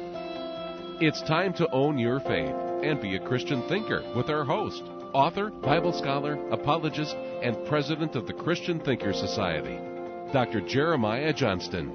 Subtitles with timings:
[0.98, 4.82] It's time to own your faith and be a Christian thinker with our host,
[5.12, 9.78] author, Bible scholar, apologist, and president of the Christian Thinker Society,
[10.32, 10.62] Dr.
[10.62, 11.92] Jeremiah Johnston.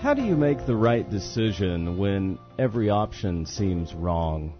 [0.00, 4.54] How do you make the right decision when every option seems wrong?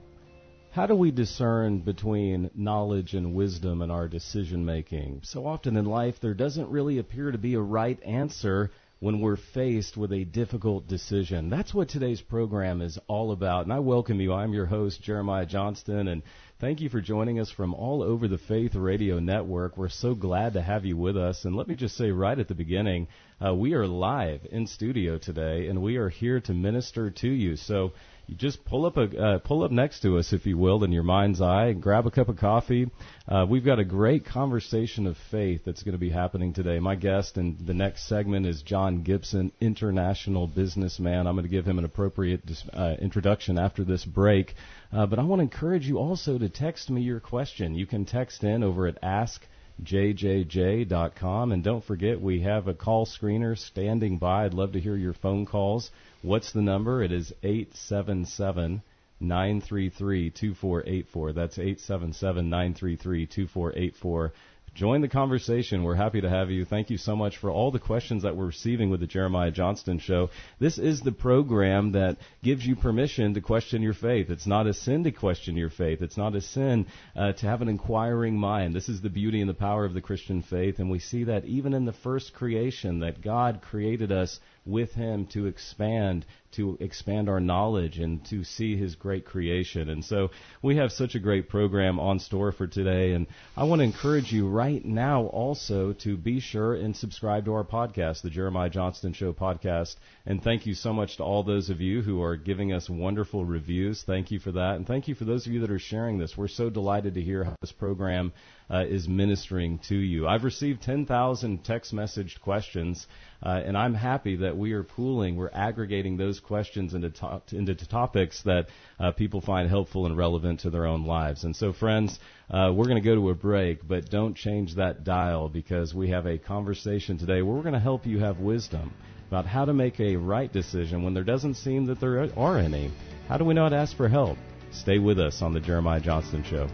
[0.73, 5.21] How do we discern between knowledge and wisdom in our decision making?
[5.23, 9.37] So often in life, there doesn't really appear to be a right answer when we're
[9.37, 11.51] faced with a difficult decision.
[11.51, 13.65] That's what today's program is all about.
[13.65, 14.33] And I welcome you.
[14.33, 16.23] I'm your host, Jeremiah Johnston, and
[16.59, 19.77] thank you for joining us from all over the Faith Radio Network.
[19.77, 21.45] We're so glad to have you with us.
[21.45, 23.09] And let me just say right at the beginning,
[23.45, 27.57] uh, we are live in studio today, and we are here to minister to you.
[27.57, 27.93] So
[28.33, 30.91] you just pull up a uh, pull up next to us, if you will, in
[30.91, 32.91] your mind's eye, and grab a cup of coffee.
[33.29, 36.79] Uh, we've got a great conversation of faith that's going to be happening today.
[36.79, 41.27] My guest in the next segment is John Gibson, international businessman.
[41.27, 42.41] I'm going to give him an appropriate
[42.73, 44.55] uh, introduction after this break.
[44.91, 47.75] Uh, but I want to encourage you also to text me your question.
[47.75, 49.47] You can text in over at Ask
[49.83, 51.53] jjj.com.
[51.53, 54.47] And don't forget, we have a call screener standing by.
[54.47, 55.91] I'd love to hear your phone calls.
[56.23, 57.03] What's the number?
[57.03, 58.83] It is 877
[59.19, 61.33] 933 2484.
[61.33, 64.33] That's 877 933 2484.
[64.75, 65.83] Join the conversation.
[65.83, 66.65] We're happy to have you.
[66.65, 69.99] Thank you so much for all the questions that we're receiving with the Jeremiah Johnston
[69.99, 70.31] Show.
[70.61, 74.31] This is the program that gives you permission to question your faith.
[74.31, 76.01] It's not a sin to question your faith.
[76.01, 78.75] It's not a sin uh, to have an inquiring mind.
[78.75, 81.45] This is the beauty and the power of the Christian faith, and we see that
[81.45, 87.29] even in the first creation, that God created us with Him to expand, to expand
[87.29, 89.89] our knowledge and to see His great creation.
[89.89, 90.31] And so
[90.63, 93.13] we have such a great program on store for today.
[93.13, 97.55] And I want to encourage you right now also to be sure and subscribe to
[97.55, 99.97] our podcast, the Jeremiah Johnston Show podcast.
[100.27, 103.45] And thank you so much to all those of you who are giving us wonderful
[103.45, 104.03] reviews.
[104.07, 104.77] Thank you for that.
[104.77, 106.37] And thank you for those of you that are sharing this.
[106.37, 108.33] We're so delighted to hear how this program
[108.71, 110.27] uh, is ministering to you.
[110.27, 113.07] I've received 10,000 text messaged questions,
[113.43, 117.75] uh, and I'm happy that we are pooling, we're aggregating those questions into, to- into
[117.75, 118.69] topics that
[118.99, 121.45] uh, people find helpful and relevant to their own lives.
[121.45, 122.19] And so, friends,
[122.51, 126.11] uh, we're going to go to a break, but don't change that dial because we
[126.11, 128.93] have a conversation today where we're going to help you have wisdom
[129.29, 132.91] about how to make a right decision when there doesn't seem that there are any.
[133.29, 134.37] How do we not ask for help?
[134.73, 136.69] Stay with us on the Jeremiah Johnston Show.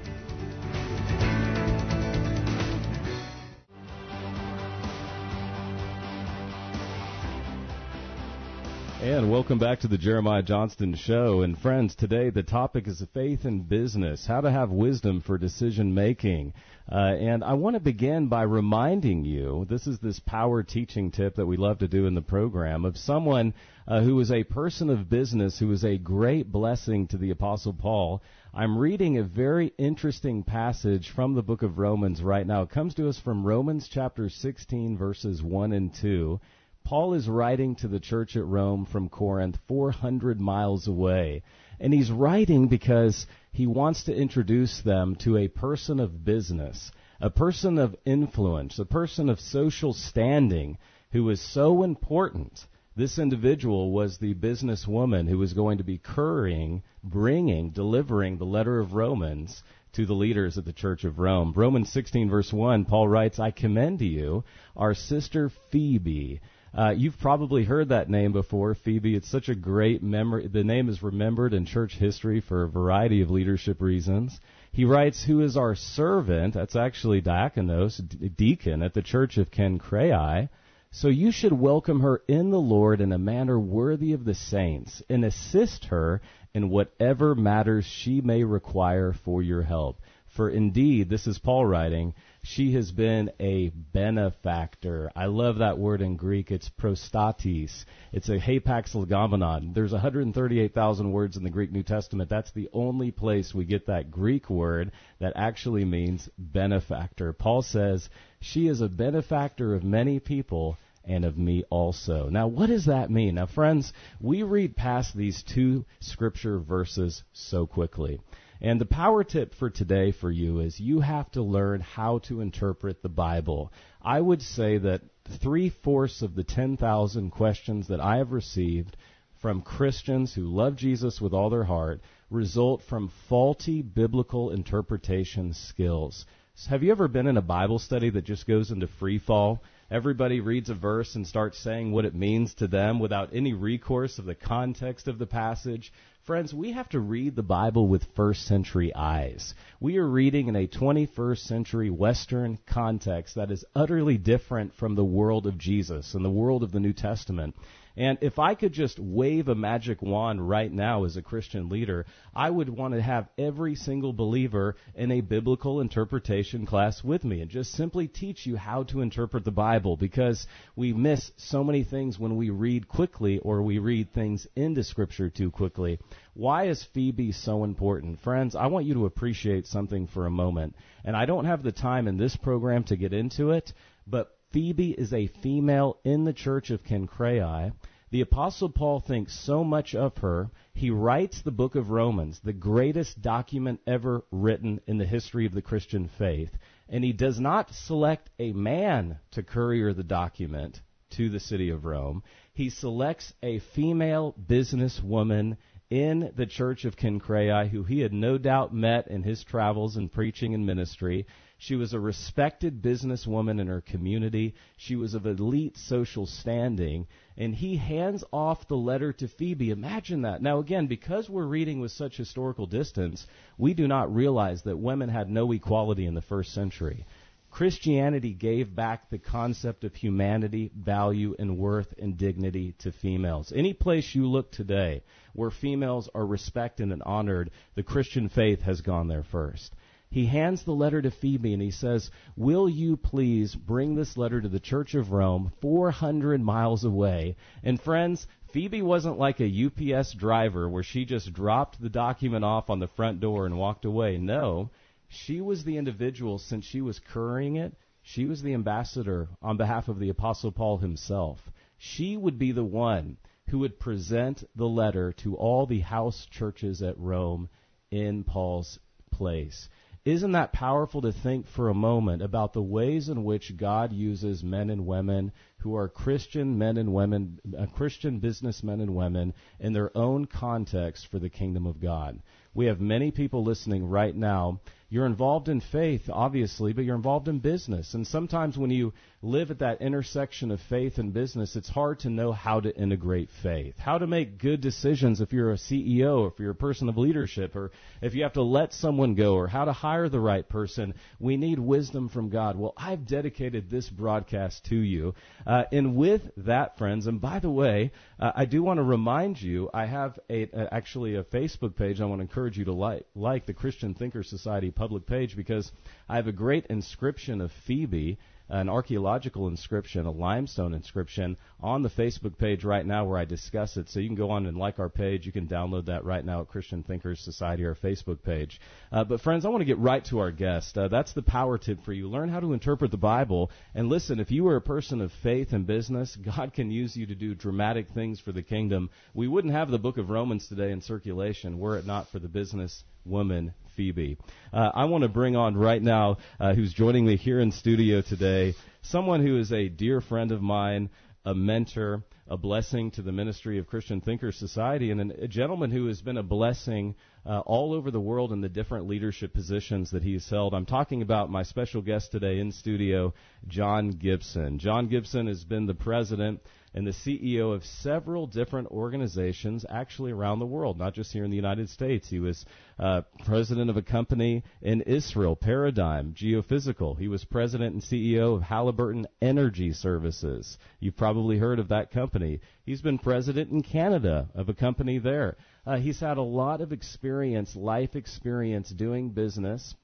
[9.08, 11.40] And welcome back to the Jeremiah Johnston Show.
[11.40, 15.94] And friends, today the topic is faith in business, how to have wisdom for decision
[15.94, 16.52] making.
[16.92, 21.36] Uh, and I want to begin by reminding you this is this power teaching tip
[21.36, 23.54] that we love to do in the program of someone
[23.86, 27.72] uh, who was a person of business who was a great blessing to the Apostle
[27.72, 28.22] Paul.
[28.52, 32.60] I'm reading a very interesting passage from the book of Romans right now.
[32.60, 36.38] It comes to us from Romans chapter 16, verses 1 and 2.
[36.88, 41.42] Paul is writing to the church at Rome from Corinth, 400 miles away.
[41.78, 46.90] And he's writing because he wants to introduce them to a person of business,
[47.20, 50.78] a person of influence, a person of social standing
[51.12, 52.58] who is so important.
[52.96, 58.80] This individual was the businesswoman who was going to be currying, bringing, delivering the letter
[58.80, 59.62] of Romans
[59.92, 61.52] to the leaders of the Church of Rome.
[61.54, 64.42] Romans 16, verse 1, Paul writes, I commend to you
[64.74, 66.40] our sister Phoebe
[66.78, 69.16] uh, you've probably heard that name before, Phoebe.
[69.16, 70.46] It's such a great memory.
[70.46, 74.38] The name is remembered in church history for a variety of leadership reasons.
[74.70, 78.00] He writes, "Who is our servant?" That's actually diakonos,
[78.36, 80.50] deacon at the church of Cenchreae.
[80.92, 85.02] So you should welcome her in the Lord in a manner worthy of the saints,
[85.08, 86.22] and assist her
[86.54, 90.00] in whatever matters she may require for your help.
[90.28, 95.10] For indeed, this is Paul writing, she has been a benefactor.
[95.14, 96.50] I love that word in Greek.
[96.50, 97.84] It's prostatis.
[98.12, 99.74] It's a hapax legomenon.
[99.74, 102.30] There's 138,000 words in the Greek New Testament.
[102.30, 107.32] That's the only place we get that Greek word that actually means benefactor.
[107.32, 108.08] Paul says,
[108.40, 112.28] she is a benefactor of many people and of me also.
[112.28, 113.36] Now, what does that mean?
[113.36, 118.20] Now, friends, we read past these two scripture verses so quickly.
[118.60, 122.40] And the power tip for today for you is you have to learn how to
[122.40, 123.72] interpret the Bible.
[124.02, 125.02] I would say that
[125.40, 128.96] three fourths of the 10,000 questions that I have received
[129.40, 132.00] from Christians who love Jesus with all their heart
[132.30, 136.26] result from faulty biblical interpretation skills.
[136.68, 139.62] Have you ever been in a Bible study that just goes into free fall?
[139.90, 144.18] Everybody reads a verse and starts saying what it means to them without any recourse
[144.18, 145.92] of the context of the passage.
[146.28, 149.54] Friends, we have to read the Bible with first century eyes.
[149.80, 155.06] We are reading in a 21st century Western context that is utterly different from the
[155.06, 157.56] world of Jesus and the world of the New Testament.
[157.98, 162.06] And if I could just wave a magic wand right now as a Christian leader,
[162.32, 167.40] I would want to have every single believer in a biblical interpretation class with me
[167.40, 170.46] and just simply teach you how to interpret the Bible because
[170.76, 175.28] we miss so many things when we read quickly or we read things into Scripture
[175.28, 175.98] too quickly.
[176.34, 178.20] Why is Phoebe so important?
[178.20, 180.76] Friends, I want you to appreciate something for a moment.
[181.04, 183.72] And I don't have the time in this program to get into it,
[184.06, 187.72] but Phoebe is a female in the church of Cenchreae.
[188.10, 192.54] The Apostle Paul thinks so much of her, he writes the book of Romans, the
[192.54, 196.56] greatest document ever written in the history of the Christian faith.
[196.88, 200.80] And he does not select a man to courier the document
[201.10, 202.22] to the city of Rome.
[202.54, 205.58] He selects a female businesswoman
[205.90, 210.10] in the church of Cenchreae who he had no doubt met in his travels and
[210.10, 211.26] preaching and ministry.
[211.60, 214.54] She was a respected businesswoman in her community.
[214.76, 217.08] She was of elite social standing.
[217.36, 219.70] And he hands off the letter to Phoebe.
[219.70, 220.40] Imagine that.
[220.40, 223.26] Now, again, because we're reading with such historical distance,
[223.58, 227.04] we do not realize that women had no equality in the first century.
[227.50, 233.52] Christianity gave back the concept of humanity, value, and worth and dignity to females.
[233.52, 235.02] Any place you look today
[235.32, 239.74] where females are respected and honored, the Christian faith has gone there first
[240.10, 244.40] he hands the letter to Phoebe and he says, Will you please bring this letter
[244.40, 247.36] to the Church of Rome, 400 miles away?
[247.62, 252.70] And friends, Phoebe wasn't like a UPS driver where she just dropped the document off
[252.70, 254.16] on the front door and walked away.
[254.16, 254.70] No,
[255.08, 259.88] she was the individual, since she was couriering it, she was the ambassador on behalf
[259.88, 261.50] of the Apostle Paul himself.
[261.76, 266.82] She would be the one who would present the letter to all the house churches
[266.82, 267.50] at Rome
[267.90, 268.78] in Paul's
[269.10, 269.68] place.
[270.04, 274.44] Isn't that powerful to think for a moment about the ways in which God uses
[274.44, 279.72] men and women who are Christian men and women, uh, Christian businessmen and women in
[279.72, 282.20] their own context for the kingdom of God?
[282.54, 287.28] We have many people listening right now you're involved in faith, obviously, but you're involved
[287.28, 287.92] in business.
[287.92, 292.10] And sometimes when you live at that intersection of faith and business, it's hard to
[292.10, 296.38] know how to integrate faith, how to make good decisions if you're a CEO, if
[296.40, 299.66] you're a person of leadership, or if you have to let someone go, or how
[299.66, 300.94] to hire the right person.
[301.20, 302.56] We need wisdom from God.
[302.56, 305.14] Well, I've dedicated this broadcast to you.
[305.46, 309.42] Uh, and with that, friends, and by the way, uh, I do want to remind
[309.42, 313.04] you, I have a, actually a Facebook page I want to encourage you to like,
[313.14, 315.70] like the Christian Thinker Society public page because
[316.08, 318.18] I have a great inscription of Phoebe
[318.50, 323.76] an archaeological inscription, a limestone inscription, on the Facebook page right now where I discuss
[323.76, 323.88] it.
[323.90, 325.26] So you can go on and like our page.
[325.26, 328.60] You can download that right now at Christian Thinkers Society, our Facebook page.
[328.90, 330.78] Uh, but friends, I want to get right to our guest.
[330.78, 332.08] Uh, that's the power tip for you.
[332.08, 333.50] Learn how to interpret the Bible.
[333.74, 337.06] And listen, if you are a person of faith and business, God can use you
[337.06, 338.88] to do dramatic things for the kingdom.
[339.12, 342.28] We wouldn't have the book of Romans today in circulation were it not for the
[342.28, 344.18] business woman Phoebe.
[344.52, 348.00] Uh, I want to bring on right now, uh, who's joining me here in studio
[348.00, 350.90] today, someone who is a dear friend of mine,
[351.24, 355.86] a mentor, a blessing to the ministry of Christian Thinkers Society, and a gentleman who
[355.86, 360.02] has been a blessing uh, all over the world in the different leadership positions that
[360.02, 360.54] he's held.
[360.54, 363.14] I'm talking about my special guest today in studio,
[363.46, 364.58] John Gibson.
[364.58, 366.40] John Gibson has been the president
[366.78, 371.30] and the CEO of several different organizations actually around the world, not just here in
[371.30, 372.08] the United States.
[372.08, 372.46] He was
[372.78, 376.96] uh, president of a company in Israel, Paradigm Geophysical.
[376.96, 380.56] He was president and CEO of Halliburton Energy Services.
[380.78, 382.38] You've probably heard of that company.
[382.64, 385.36] He's been president in Canada of a company there.
[385.66, 389.74] Uh, he's had a lot of experience, life experience doing business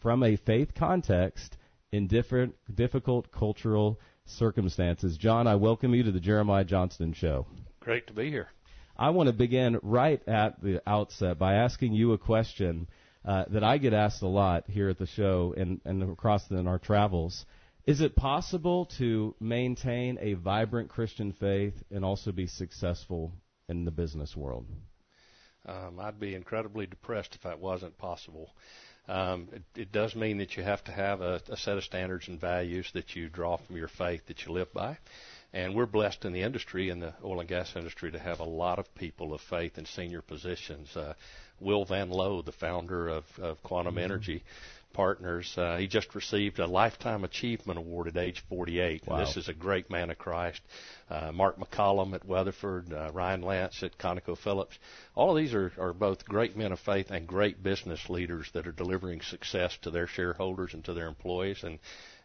[0.00, 1.56] from a faith context
[1.90, 3.98] in different difficult cultural
[4.30, 5.16] circumstances.
[5.16, 7.46] John, I welcome you to the Jeremiah Johnston Show.
[7.80, 8.48] Great to be here.
[8.96, 12.86] I want to begin right at the outset by asking you a question
[13.24, 16.56] uh, that I get asked a lot here at the show and, and across the,
[16.56, 17.44] in our travels.
[17.86, 23.32] Is it possible to maintain a vibrant Christian faith and also be successful
[23.68, 24.66] in the business world?
[25.66, 28.54] Um, I'd be incredibly depressed if that wasn't possible.
[29.10, 32.28] Um, it, it does mean that you have to have a, a set of standards
[32.28, 34.98] and values that you draw from your faith that you live by.
[35.52, 38.44] And we're blessed in the industry, in the oil and gas industry, to have a
[38.44, 40.96] lot of people of faith in senior positions.
[40.96, 41.14] Uh,
[41.60, 44.04] Will VanLoh, the founder of, of Quantum mm-hmm.
[44.04, 44.42] Energy
[44.92, 49.06] Partners, uh, he just received a Lifetime Achievement Award at age 48.
[49.06, 49.18] Wow.
[49.18, 50.60] This is a great man of Christ.
[51.08, 54.78] Uh, Mark McCollum at Weatherford, uh, Ryan Lance at ConocoPhillips.
[55.14, 58.66] All of these are, are both great men of faith and great business leaders that
[58.66, 61.62] are delivering success to their shareholders and to their employees.
[61.62, 61.78] And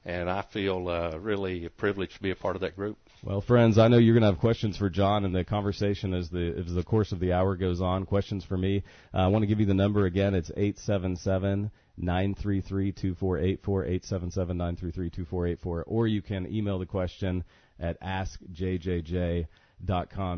[0.05, 2.97] and I feel uh, really privileged to be a part of that group.
[3.23, 6.29] Well, friends, I know you're going to have questions for John in the conversation as
[6.29, 8.05] the as the course of the hour goes on.
[8.05, 8.83] Questions for me.
[9.13, 10.35] Uh, I want to give you the number again.
[10.35, 14.75] It's eight seven seven nine three three two four eight four eight seven seven nine
[14.75, 17.43] three three two four eight four, or you can email the question
[17.79, 19.47] at askjjj.com.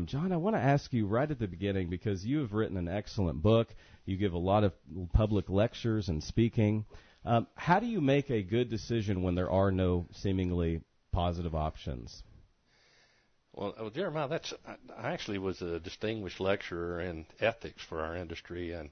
[0.06, 2.88] John, I want to ask you right at the beginning because you have written an
[2.88, 3.68] excellent book.
[4.06, 4.72] You give a lot of
[5.12, 6.86] public lectures and speaking.
[7.24, 10.80] Um, how do you make a good decision when there are no seemingly
[11.12, 12.22] positive options?
[13.58, 14.54] Well, well Jeremiah, that's
[14.96, 18.90] I actually was a distinguished lecturer in ethics for our industry and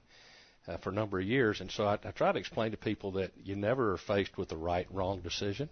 [0.67, 3.11] uh, for a number of years, and so I, I try to explain to people
[3.13, 5.69] that you never are faced with the right wrong decision.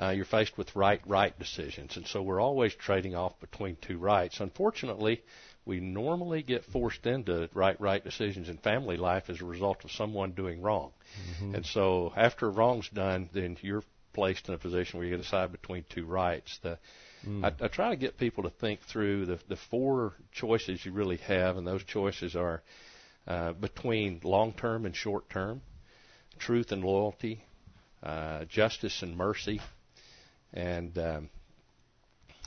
[0.00, 3.98] Uh, you're faced with right right decisions, and so we're always trading off between two
[3.98, 4.38] rights.
[4.38, 5.20] Unfortunately,
[5.64, 9.90] we normally get forced into right right decisions in family life as a result of
[9.90, 10.92] someone doing wrong.
[11.34, 11.56] Mm-hmm.
[11.56, 13.82] And so after wrong's done, then you're
[14.12, 16.58] placed in a position where you decide between two rights.
[16.62, 16.78] The
[17.26, 17.44] mm.
[17.44, 21.18] I, I try to get people to think through the the four choices you really
[21.18, 22.62] have, and those choices are
[23.26, 25.60] uh, between long term and short term,
[26.38, 27.42] truth and loyalty,
[28.02, 29.60] uh, justice and mercy,
[30.52, 31.30] and um,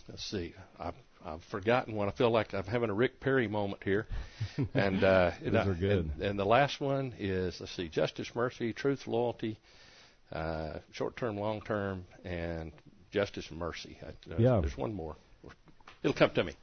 [0.09, 0.91] let's see, I
[1.25, 2.09] I've forgotten one.
[2.09, 4.07] I feel like I'm having a Rick Perry moment here.
[4.73, 6.11] And uh, those are good.
[6.15, 9.57] And, and, the last one is let's see, justice, mercy, truth, loyalty,
[10.31, 12.71] uh, short term, long term, and
[13.13, 13.97] justice and mercy.
[14.05, 14.59] Uh, yeah.
[14.59, 15.15] There's one more.
[16.03, 16.53] It'll come to me.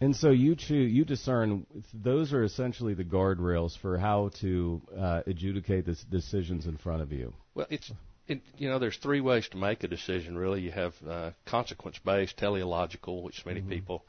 [0.00, 5.22] And so you choose, you discern those are essentially the guardrails for how to uh,
[5.26, 7.32] adjudicate the decisions in front of you.
[7.54, 7.90] Well, it's
[8.28, 10.36] it, you know, there's three ways to make a decision.
[10.36, 13.70] Really, you have uh, consequence-based, teleological, which many mm-hmm.
[13.70, 14.04] people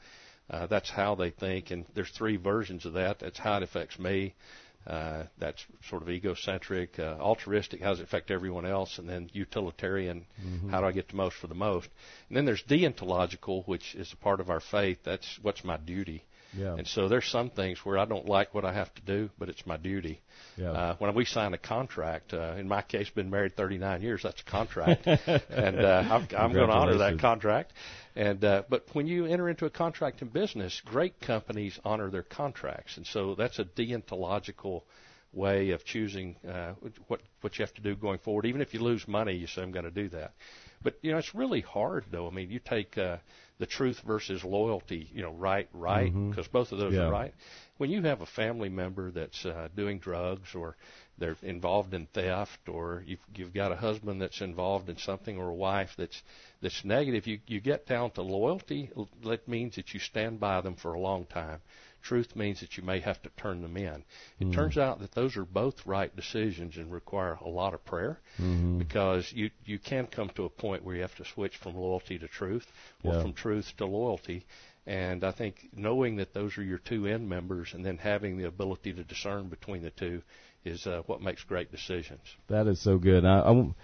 [0.50, 3.20] uh, that's how they think, and there's three versions of that.
[3.20, 4.34] That's how it affects me.
[4.86, 7.82] Uh, that's sort of egocentric, uh, altruistic.
[7.82, 8.98] How does it affect everyone else?
[8.98, 10.26] And then utilitarian.
[10.42, 10.70] Mm-hmm.
[10.70, 11.88] How do I get the most for the most?
[12.28, 14.98] And then there's deontological, which is a part of our faith.
[15.04, 16.24] That's what's my duty.
[16.56, 16.74] Yeah.
[16.74, 19.48] And so there's some things where I don't like what I have to do, but
[19.48, 20.20] it's my duty.
[20.56, 20.72] Yeah.
[20.72, 24.40] Uh, when we sign a contract, uh, in my case, been married 39 years, that's
[24.40, 27.72] a contract, and uh, I'm, I'm going to honor that contract.
[28.16, 32.24] And uh, but when you enter into a contract in business, great companies honor their
[32.24, 34.82] contracts, and so that's a deontological
[35.32, 36.72] way of choosing uh,
[37.06, 38.46] what what you have to do going forward.
[38.46, 40.32] Even if you lose money, you say I'm going to do that.
[40.82, 42.26] But you know, it's really hard though.
[42.26, 43.18] I mean, you take uh,
[43.60, 45.08] the truth versus loyalty.
[45.14, 46.52] You know, right, right, because mm-hmm.
[46.52, 47.02] both of those yeah.
[47.02, 47.34] are right.
[47.76, 50.76] When you have a family member that's uh, doing drugs or
[51.18, 55.50] they're involved in theft, or you've, you've got a husband that's involved in something, or
[55.50, 56.20] a wife that's
[56.62, 58.90] that's negative, you you get down to loyalty.
[59.24, 61.60] That means that you stand by them for a long time
[62.02, 64.04] Truth means that you may have to turn them in.
[64.38, 67.84] It mm turns out that those are both right decisions and require a lot of
[67.84, 68.78] prayer mm-hmm.
[68.78, 72.18] because you you can come to a point where you have to switch from loyalty
[72.18, 72.66] to truth
[73.04, 73.22] or yeah.
[73.22, 74.46] from truth to loyalty.
[74.86, 78.48] And I think knowing that those are your two end members and then having the
[78.48, 80.22] ability to discern between the two
[80.64, 82.20] is uh, what makes great decisions.
[82.48, 83.24] That is so good.
[83.24, 83.74] I, I,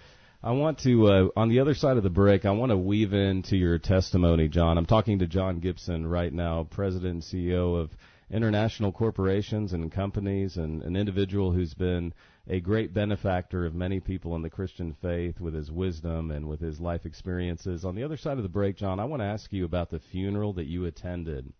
[0.47, 3.11] I want to, uh, on the other side of the break, I want to weave
[3.11, 4.77] into your testimony, John.
[4.77, 7.89] I'm talking to John Gibson right now, President and CEO of
[8.31, 12.13] international corporations and companies, and an individual who's been
[12.49, 16.61] a great benefactor of many people in the Christian faith with his wisdom and with
[16.61, 17.83] his life experiences.
[17.83, 19.99] On the other side of the break, John, I want to ask you about the
[19.99, 21.51] funeral that you attended.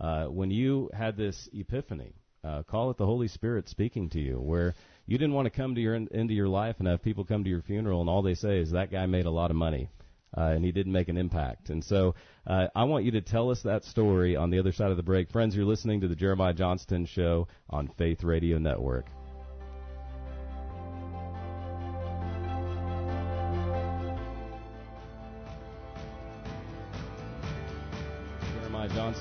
[0.00, 4.40] Uh, when you had this epiphany, uh, call it the Holy Spirit speaking to you,
[4.40, 4.74] where
[5.06, 7.50] you didn't want to come to your into your life and have people come to
[7.50, 9.90] your funeral and all they say is that guy made a lot of money.
[10.36, 11.70] Uh, and he didn't make an impact.
[11.70, 12.14] And so
[12.46, 15.02] uh, I want you to tell us that story on the other side of the
[15.02, 15.28] break.
[15.28, 19.06] Friends, you're listening to the Jeremiah Johnston Show on Faith Radio Network.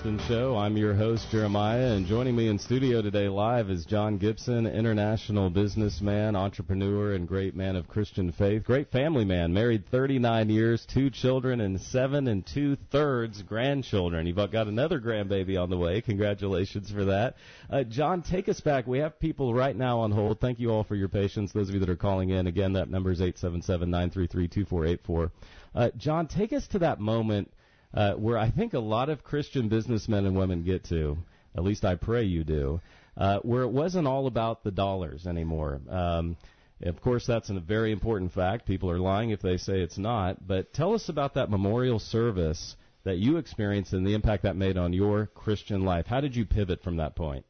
[0.02, 0.56] Johnston Show.
[0.56, 5.50] I'm your host, Jeremiah, and joining me in studio today live is John Gibson, international
[5.50, 8.64] businessman, entrepreneur, and great man of Christian faith.
[8.64, 14.26] Great family man, married 39 years, two children, and seven and two thirds grandchildren.
[14.26, 16.00] You've got another grandbaby on the way.
[16.00, 17.36] Congratulations for that.
[17.70, 18.88] Uh, John, take us back.
[18.88, 20.40] We have people right now on hold.
[20.40, 21.52] Thank you all for your patience.
[21.52, 25.32] Those of you that are calling in, again, that number is 877 933 2484.
[25.76, 27.52] Uh, John, take us to that moment
[27.94, 31.18] uh, where I think a lot of Christian businessmen and women get to.
[31.56, 32.82] At least I pray you do.
[33.18, 35.82] Uh, where it wasn't all about the dollars anymore.
[35.90, 36.38] Um,
[36.82, 38.66] of course, that's a very important fact.
[38.66, 40.48] People are lying if they say it's not.
[40.48, 44.78] But tell us about that memorial service that you experienced and the impact that made
[44.78, 46.06] on your Christian life.
[46.06, 47.46] How did you pivot from that point?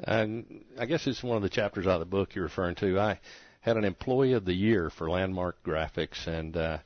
[0.00, 2.98] And I guess it's one of the chapters out of the book you're referring to.
[2.98, 3.20] I
[3.60, 6.78] had an employee of the year for Landmark Graphics, and uh,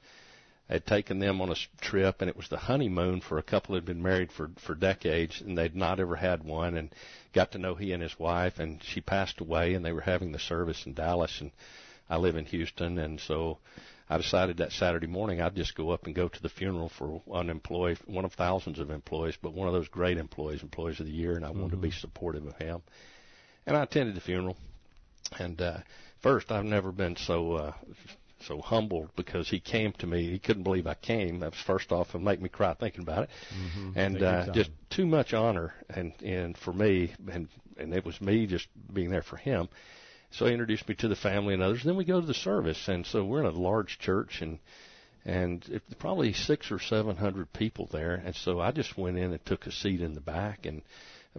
[0.69, 3.77] had taken them on a trip, and it was the honeymoon for a couple who
[3.77, 6.95] had been married for for decades, and they'd not ever had one, and
[7.33, 10.33] got to know he and his wife, and she passed away, and they were having
[10.33, 11.51] the service in Dallas, and
[12.11, 13.59] I live in Houston, and so
[14.11, 17.23] I decided that Saturday morning I'd just go up and go to the funeral for
[17.25, 21.07] one employee, one of thousands of employees, but one of those great employees, employees of
[21.07, 21.61] the year, and I mm-hmm.
[21.61, 22.01] wanted to be mm-hmm.
[22.01, 22.83] supportive of him.
[23.67, 24.57] And I attended the funeral,
[25.39, 25.79] and uh,
[26.21, 27.73] first I've never been so uh,
[28.49, 30.31] so humbled because he came to me.
[30.31, 31.41] He couldn't believe I came.
[31.41, 33.99] That was first off and make me cry thinking about it, mm-hmm.
[33.99, 38.47] and uh, just too much honor and and for me and and it was me
[38.47, 39.69] just being there for him.
[40.31, 41.81] So he introduced me to the family and others.
[41.81, 44.59] And Then we go to the service, and so we're in a large church and
[45.25, 48.15] and it, probably six or seven hundred people there.
[48.15, 50.83] And so I just went in and took a seat in the back and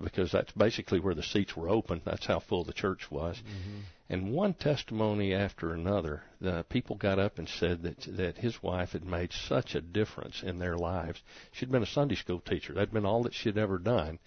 [0.02, 2.02] because that's basically where the seats were open.
[2.06, 3.38] That's how full the church was.
[3.38, 3.80] Mm-hmm.
[4.12, 8.94] And one testimony after another, the people got up and said that that his wife
[8.94, 11.22] had made such a difference in their lives.
[11.52, 12.74] She'd been a Sunday school teacher.
[12.74, 14.18] That'd been all that she'd ever done.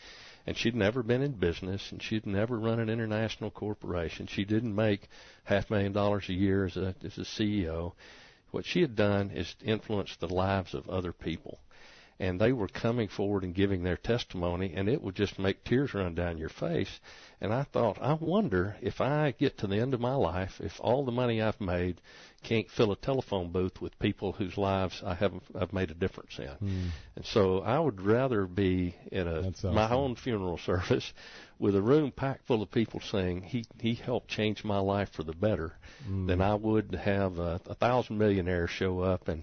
[0.46, 4.28] And she'd never been in business, and she'd never run an international corporation.
[4.28, 5.08] She didn't make
[5.44, 7.94] half a million dollars a year as a as a CEO.
[8.52, 11.58] What she had done is influenced the lives of other people
[12.22, 15.92] and they were coming forward and giving their testimony, and it would just make tears
[15.92, 17.00] run down your face.
[17.40, 20.72] And I thought, I wonder if I get to the end of my life, if
[20.78, 22.00] all the money I've made
[22.44, 26.38] can't fill a telephone booth with people whose lives I have I've made a difference
[26.38, 26.46] in.
[26.46, 26.90] Mm.
[27.16, 29.74] And so I would rather be in a awesome.
[29.74, 31.12] my own funeral service
[31.58, 35.24] with a room packed full of people saying he he helped change my life for
[35.24, 35.72] the better
[36.08, 36.28] mm.
[36.28, 39.42] than I would have a, a thousand millionaires show up and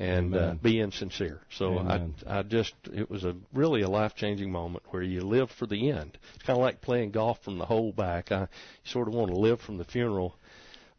[0.00, 1.42] and uh, being sincere.
[1.50, 2.14] So Amen.
[2.26, 5.66] I, I just, it was a really a life changing moment where you live for
[5.66, 6.16] the end.
[6.34, 8.32] It's kind of like playing golf from the hole back.
[8.32, 8.48] I
[8.82, 10.36] sort of want to live from the funeral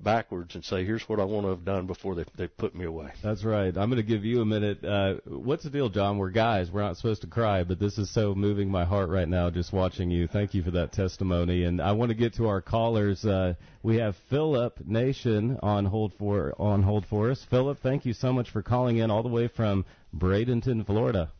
[0.03, 2.85] backwards and say, here's what I want to have done before they they put me
[2.85, 3.11] away.
[3.23, 3.75] That's right.
[3.75, 4.83] I'm going to give you a minute.
[4.83, 6.17] Uh, what's the deal, John?
[6.17, 6.71] We're guys.
[6.71, 9.73] We're not supposed to cry, but this is so moving my heart right now just
[9.73, 10.27] watching you.
[10.27, 11.63] Thank you for that testimony.
[11.63, 13.25] And I want to get to our callers.
[13.25, 17.45] Uh, we have Philip Nation on hold for on hold for us.
[17.49, 19.85] Philip, thank you so much for calling in all the way from
[20.15, 21.31] Bradenton, Florida.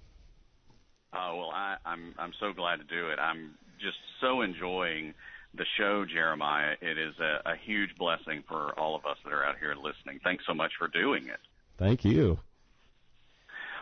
[1.14, 3.20] Oh well, I, I'm I'm so glad to do it.
[3.20, 5.14] I'm just so enjoying
[5.56, 6.76] the show, Jeremiah.
[6.82, 10.20] It is a, a huge blessing for all of us that are out here listening.
[10.24, 11.40] Thanks so much for doing it.
[11.78, 12.40] Thank you.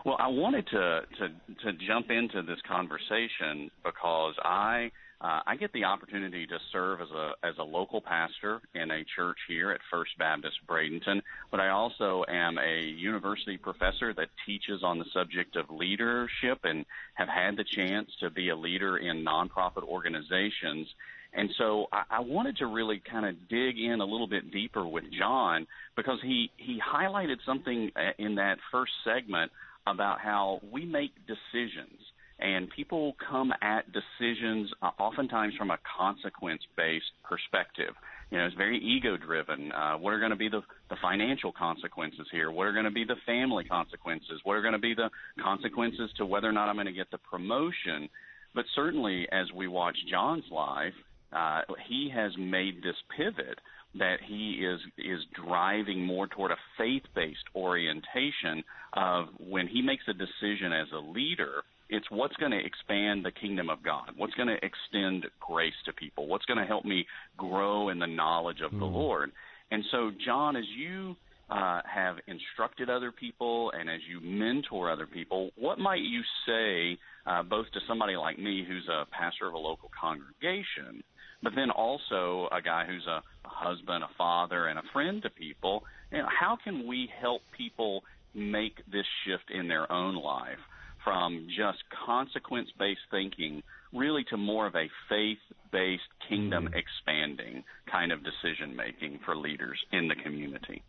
[0.05, 1.27] Well, I wanted to to
[1.65, 7.09] to jump into this conversation because I uh, I get the opportunity to serve as
[7.11, 11.69] a as a local pastor in a church here at First Baptist Bradenton, but I
[11.69, 17.57] also am a university professor that teaches on the subject of leadership and have had
[17.57, 20.87] the chance to be a leader in nonprofit organizations.
[21.33, 24.87] And so I, I wanted to really kind of dig in a little bit deeper
[24.87, 29.51] with John because he, he highlighted something uh, in that first segment
[29.87, 31.99] about how we make decisions
[32.39, 37.93] and people come at decisions uh, oftentimes from a consequence based perspective.
[38.31, 39.71] You know, it's very ego driven.
[39.71, 42.51] Uh, what are going to be the, the financial consequences here?
[42.51, 44.39] What are going to be the family consequences?
[44.43, 45.09] What are going to be the
[45.43, 48.07] consequences to whether or not I'm going to get the promotion?
[48.53, 50.93] But certainly, as we watch John's life,
[51.33, 53.59] uh, he has made this pivot
[53.95, 58.63] that he is is driving more toward a faith-based orientation
[58.93, 63.31] of when he makes a decision as a leader it's what's going to expand the
[63.31, 67.05] kingdom of God, what's going to extend grace to people, what's going to help me
[67.35, 68.79] grow in the knowledge of mm.
[68.79, 69.31] the Lord.
[69.71, 71.15] And so, John, as you
[71.49, 76.97] uh, have instructed other people and as you mentor other people, what might you say
[77.25, 81.03] uh, both to somebody like me who's a pastor of a local congregation,
[81.41, 85.29] but then also a guy who's a, a husband, a father, and a friend to
[85.29, 85.83] people?
[86.11, 90.59] You know, how can we help people make this shift in their own life
[91.03, 95.39] from just consequence based thinking really to more of a faith
[95.71, 96.75] based kingdom mm-hmm.
[96.75, 100.83] expanding kind of decision making for leaders in the community?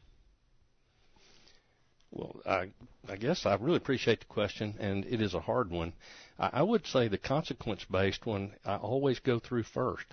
[2.11, 2.71] Well, I,
[3.09, 5.93] I guess I really appreciate the question, and it is a hard one.
[6.40, 10.07] I, would say the consequence based one I always go through first.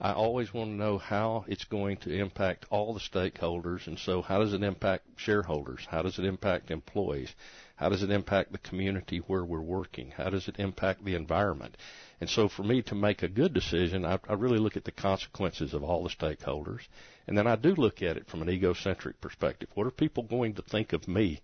[0.00, 4.22] I always want to know how it's going to impact all the stakeholders, and so
[4.22, 5.86] how does it impact shareholders?
[5.88, 7.34] How does it impact employees?
[7.74, 10.12] How does it impact the community where we're working?
[10.12, 11.76] How does it impact the environment?
[12.20, 14.92] And so for me to make a good decision, I, I really look at the
[14.92, 16.86] consequences of all the stakeholders.
[17.26, 19.70] And then I do look at it from an egocentric perspective.
[19.74, 21.40] What are people going to think of me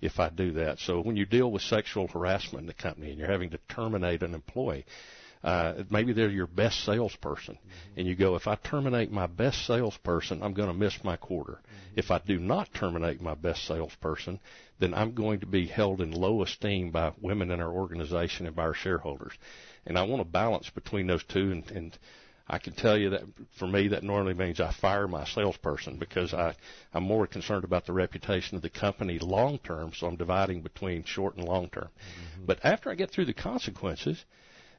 [0.00, 0.78] if I do that?
[0.78, 4.22] So when you deal with sexual harassment in the company and you're having to terminate
[4.22, 4.84] an employee,
[5.44, 7.98] uh, maybe they're your best salesperson, mm-hmm.
[7.98, 11.52] and you go, if I terminate my best salesperson, I'm going to miss my quarter.
[11.52, 11.98] Mm-hmm.
[11.98, 14.40] If I do not terminate my best salesperson,
[14.78, 18.56] then I'm going to be held in low esteem by women in our organization and
[18.56, 19.32] by our shareholders.
[19.86, 21.52] And I want to balance between those two.
[21.52, 21.98] And, and
[22.46, 23.22] I can tell you that
[23.58, 26.54] for me, that normally means I fire my salesperson because I,
[26.92, 29.92] I'm more concerned about the reputation of the company long term.
[29.94, 31.88] So I'm dividing between short and long term.
[31.88, 32.44] Mm-hmm.
[32.44, 34.24] But after I get through the consequences,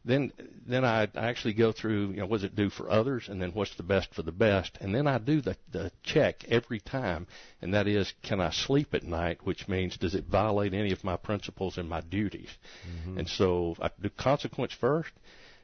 [0.05, 0.31] then
[0.67, 3.51] then I actually go through, you know, what does it do for others, and then
[3.51, 7.25] what's the best for the best, and then I do the the check every time,
[7.61, 9.39] and that is, can I sleep at night?
[9.43, 12.51] Which means, does it violate any of my principles and my duties?
[12.87, 13.17] Mm-hmm.
[13.19, 15.11] And so I do consequence first,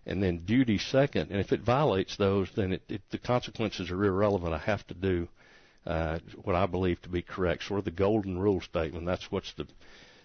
[0.05, 4.03] and then duty second, and if it violates those, then it, it, the consequences are
[4.03, 4.53] irrelevant.
[4.53, 5.27] I have to do
[5.85, 9.05] uh, what I believe to be correct, sort of the golden rule statement.
[9.05, 9.67] That's what's the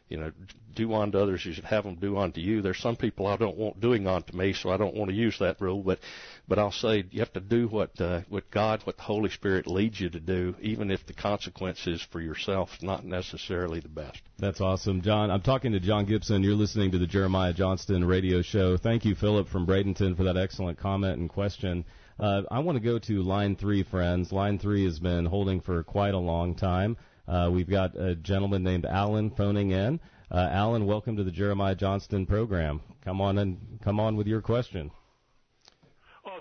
[0.09, 0.31] you know,
[0.75, 2.63] do unto others, you should have them do unto you.
[2.63, 5.39] There's some people I don't want doing unto me, so I don't want to use
[5.41, 5.83] that rule.
[5.83, 5.99] But,
[6.49, 9.67] but I'll say you have to do what uh, what God, what the Holy Spirit
[9.67, 14.21] leads you to do, even if the consequences for yourself not necessarily the best.
[14.39, 15.31] That's awesome, John.
[15.31, 16.43] I'm talking to John Gibson.
[16.43, 18.77] You're listening to the Jeremiah Johnston Radio Show.
[18.77, 21.85] Thank you, Philip from Bradenton, for that excellent comment and question.
[22.19, 24.33] Uh, I want to go to line three, friends.
[24.33, 26.97] Line three has been holding for quite a long time.
[27.29, 30.01] Uh, we've got a gentleman named Alan phoning in.
[30.31, 32.81] Uh, Alan, welcome to the Jeremiah Johnston program.
[33.05, 34.91] Come on and come on with your question.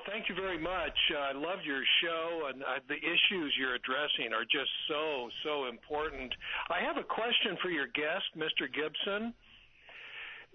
[0.05, 0.93] Thank you very much.
[1.09, 5.65] Uh, I love your show, and uh, the issues you're addressing are just so so
[5.65, 6.31] important.
[6.69, 8.69] I have a question for your guest, Mr.
[8.69, 9.33] Gibson.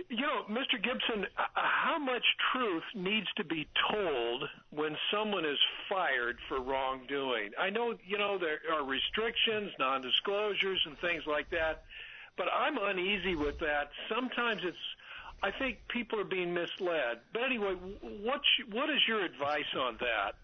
[0.08, 0.80] You know, Mr.
[0.80, 5.58] Gibson, uh, how much truth needs to be told when someone is
[5.88, 7.50] fired for wrongdoing?
[7.58, 11.82] I know, you know, there are restrictions, non disclosures, and things like that,
[12.38, 13.90] but I'm uneasy with that.
[14.08, 14.86] Sometimes it's,
[15.42, 17.18] I think people are being misled.
[17.32, 17.74] But anyway,
[18.22, 20.34] what what is your advice on that?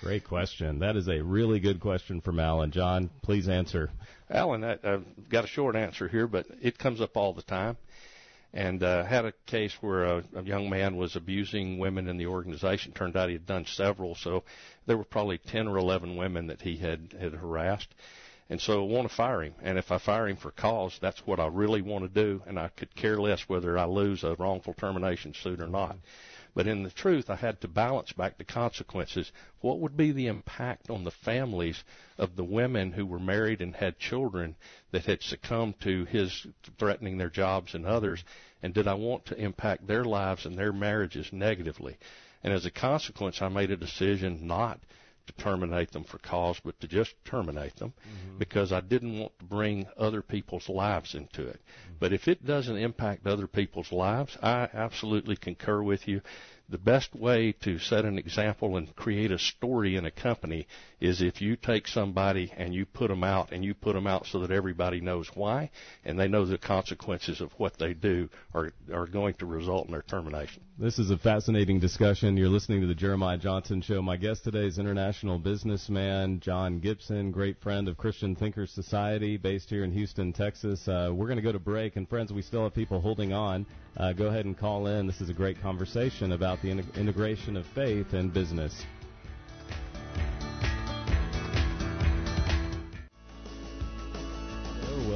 [0.00, 0.78] Great question.
[0.80, 2.70] That is a really good question from Alan.
[2.70, 3.90] John, please answer.
[4.30, 7.76] Alan, I, I've got a short answer here, but it comes up all the time
[8.54, 12.26] and uh, had a case where a, a young man was abusing women in the
[12.26, 12.92] organization.
[12.92, 14.44] Turned out he had done several, so
[14.86, 17.92] there were probably 10 or 11 women that he had had harassed.
[18.50, 19.54] And so I want to fire him.
[19.62, 22.42] And if I fire him for cause, that's what I really want to do.
[22.46, 25.96] And I could care less whether I lose a wrongful termination suit or not.
[26.54, 29.32] But in the truth, I had to balance back the consequences.
[29.60, 31.82] What would be the impact on the families
[32.18, 34.54] of the women who were married and had children
[34.92, 36.46] that had succumbed to his
[36.78, 38.22] threatening their jobs and others?
[38.62, 41.96] And did I want to impact their lives and their marriages negatively?
[42.44, 44.78] And as a consequence, I made a decision not
[45.26, 48.38] to terminate them for cause, but to just terminate them mm-hmm.
[48.38, 51.60] because I didn't want to bring other people's lives into it.
[51.60, 51.94] Mm-hmm.
[51.98, 56.20] But if it doesn't impact other people's lives, I absolutely concur with you
[56.68, 60.66] the best way to set an example and create a story in a company
[61.00, 64.26] is if you take somebody and you put them out and you put them out
[64.26, 65.70] so that everybody knows why
[66.04, 69.92] and they know the consequences of what they do are are going to result in
[69.92, 70.62] their termination.
[70.78, 72.36] This is a fascinating discussion.
[72.36, 74.02] You're listening to the Jeremiah Johnston Show.
[74.02, 79.70] My guest today is international businessman John Gibson, great friend of Christian Thinkers Society, based
[79.70, 80.88] here in Houston, Texas.
[80.88, 83.66] Uh, we're going to go to break, and friends, we still have people holding on.
[83.96, 85.06] Uh, go ahead and call in.
[85.06, 88.84] This is a great conversation about the in- integration of faith and business.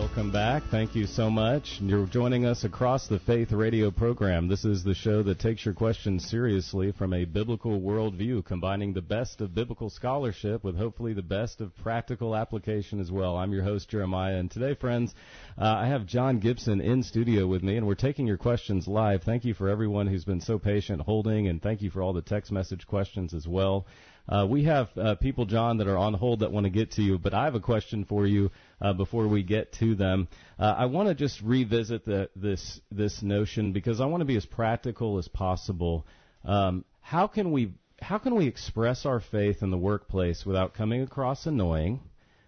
[0.09, 0.63] Welcome back.
[0.71, 1.79] Thank you so much.
[1.81, 4.49] You're joining us across the Faith Radio program.
[4.49, 9.03] This is the show that takes your questions seriously from a biblical worldview, combining the
[9.03, 13.37] best of biblical scholarship with hopefully the best of practical application as well.
[13.37, 15.15] I'm your host, Jeremiah, and today, friends,
[15.61, 19.23] uh, I have John Gibson in studio with me, and we're taking your questions live.
[19.23, 22.23] Thank you for everyone who's been so patient holding, and thank you for all the
[22.23, 23.87] text message questions as well.
[24.29, 27.03] Uh, we have uh, people, John, that are on hold that want to get to
[27.03, 30.29] you, but I have a question for you uh, before we get to them.
[30.59, 34.37] Uh, I want to just revisit the, this this notion because I want to be
[34.37, 36.07] as practical as possible.
[36.45, 41.03] Um, how can we how can we express our faith in the workplace without coming
[41.03, 42.01] across annoying,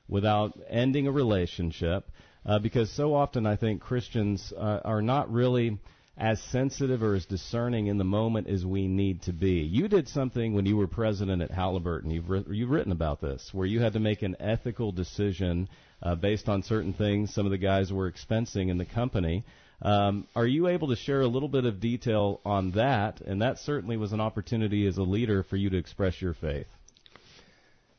[0.09, 2.11] without ending a relationship?
[2.47, 5.79] Uh, because so often I think Christians uh, are not really
[6.21, 9.63] as sensitive or as discerning in the moment as we need to be.
[9.63, 12.11] You did something when you were president at Halliburton.
[12.11, 15.67] You've ri- you've written about this, where you had to make an ethical decision
[16.03, 19.45] uh, based on certain things some of the guys were expensing in the company.
[19.81, 23.23] Um, are you able to share a little bit of detail on that?
[23.23, 26.67] And that certainly was an opportunity as a leader for you to express your faith.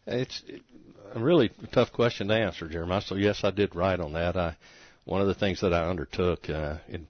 [0.06, 0.44] It's
[1.16, 3.02] a really tough question to answer, Jeremiah.
[3.02, 4.38] So yes, I did write on that.
[4.38, 4.58] I
[5.06, 7.08] one of the things that I undertook uh, in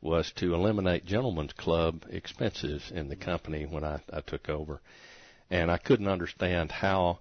[0.00, 4.80] was to eliminate gentlemen's club expenses in the company when I, I took over,
[5.50, 7.18] and I couldn't understand how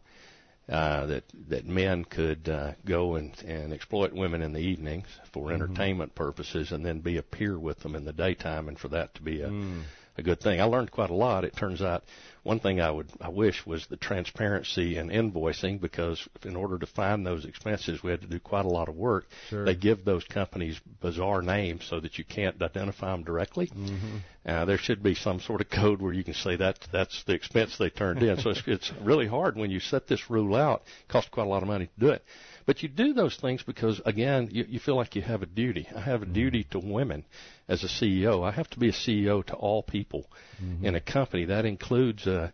[0.70, 5.46] uh, that that men could uh, go and, and exploit women in the evenings for
[5.46, 5.62] mm-hmm.
[5.62, 9.13] entertainment purposes, and then be a peer with them in the daytime, and for that
[9.15, 9.82] to be a mm.
[10.19, 10.62] A good thing.
[10.62, 11.43] I learned quite a lot.
[11.43, 12.03] It turns out
[12.43, 16.86] one thing I would I wish was the transparency in invoicing because in order to
[16.86, 19.25] find those expenses, we had to do quite a lot of work.
[19.49, 19.65] Sure.
[19.65, 23.67] They give those companies bizarre names so that you can't identify them directly.
[23.67, 24.17] Mm-hmm.
[24.45, 27.34] Uh, there should be some sort of code where you can say that that's the
[27.34, 28.39] expense they turned in.
[28.39, 30.82] so it's, it's really hard when you set this rule out.
[31.01, 32.23] It costs quite a lot of money to do it.
[32.69, 35.88] But you do those things because, again, you, you feel like you have a duty.
[35.95, 36.34] I have a mm-hmm.
[36.36, 37.25] duty to women
[37.67, 38.47] as a CEO.
[38.47, 40.29] I have to be a CEO to all people
[40.63, 40.86] mm-hmm.
[40.86, 41.45] in a company.
[41.45, 42.51] That includes uh,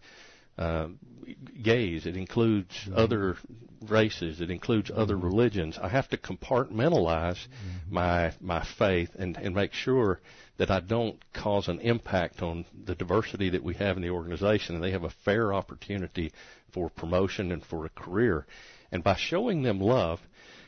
[0.58, 0.88] uh,
[1.62, 2.06] gays.
[2.06, 2.96] It includes mm-hmm.
[2.96, 3.36] other
[3.90, 4.40] races.
[4.40, 5.02] It includes mm-hmm.
[5.02, 5.78] other religions.
[5.78, 7.94] I have to compartmentalize mm-hmm.
[7.94, 10.22] my my faith and and make sure
[10.56, 14.76] that I don't cause an impact on the diversity that we have in the organization,
[14.76, 16.32] and they have a fair opportunity
[16.72, 18.46] for promotion and for a career.
[18.96, 20.22] And by showing them love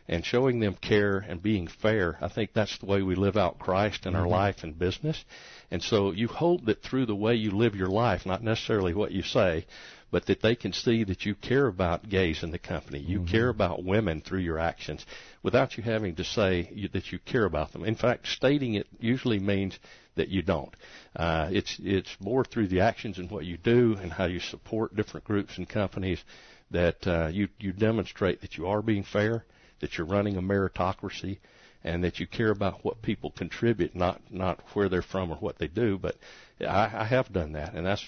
[0.05, 3.57] and showing them care and being fair, I think that's the way we live out
[3.57, 4.21] Christ in mm-hmm.
[4.21, 5.23] our life and business.
[5.71, 9.13] And so you hope that through the way you live your life, not necessarily what
[9.13, 9.65] you say,
[10.11, 12.99] but that they can see that you care about gays in the company.
[12.99, 13.31] You mm-hmm.
[13.31, 15.05] care about women through your actions
[15.41, 17.85] without you having to say you, that you care about them.
[17.85, 19.79] In fact, stating it usually means
[20.15, 20.75] that you don't.
[21.15, 24.97] Uh, it's it's more through the actions and what you do and how you support
[24.97, 26.21] different groups and companies
[26.71, 29.45] that uh, you you demonstrate that you are being fair,
[29.79, 31.37] that you're running a meritocracy,
[31.83, 35.57] and that you care about what people contribute, not not where they're from or what
[35.57, 35.97] they do.
[35.97, 36.15] But
[36.61, 38.05] I, I have done that, and that's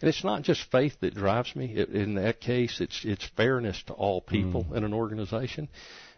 [0.00, 1.66] and it's not just faith that drives me.
[1.66, 4.76] It, in that case, it's it's fairness to all people mm.
[4.76, 5.68] in an organization,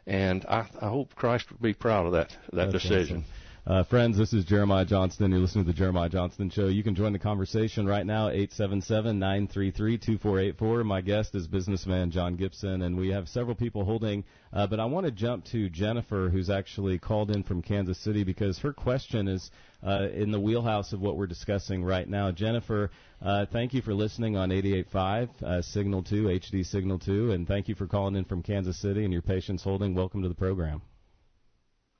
[0.06, 3.18] and I, I hope Christ would be proud of that that that's decision.
[3.18, 3.41] Awesome.
[3.64, 5.30] Uh, friends, this is Jeremiah Johnston.
[5.30, 6.66] You're listening to the Jeremiah Johnston Show.
[6.66, 10.84] You can join the conversation right now, 877-933-2484.
[10.84, 14.24] My guest is businessman John Gibson, and we have several people holding.
[14.52, 18.24] Uh, but I want to jump to Jennifer, who's actually called in from Kansas City,
[18.24, 19.48] because her question is
[19.86, 22.32] uh, in the wheelhouse of what we're discussing right now.
[22.32, 22.90] Jennifer,
[23.24, 27.68] uh, thank you for listening on 88.5 uh, Signal 2, HD Signal 2, and thank
[27.68, 29.94] you for calling in from Kansas City and your patience holding.
[29.94, 30.82] Welcome to the program.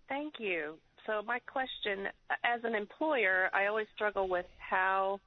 [0.09, 0.79] Thank you.
[1.07, 2.07] So my question,
[2.45, 5.21] as an employer, I always struggle with how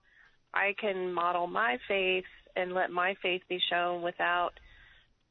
[0.53, 4.51] I can model my faith and let my faith be shown without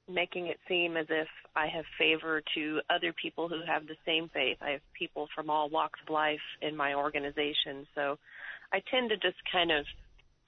[0.08, 4.28] making it seem as if I have favor to other people who have the same
[4.34, 4.58] faith.
[4.60, 8.18] I have people from all walks of life in my organization, so
[8.72, 9.86] I tend to just kind of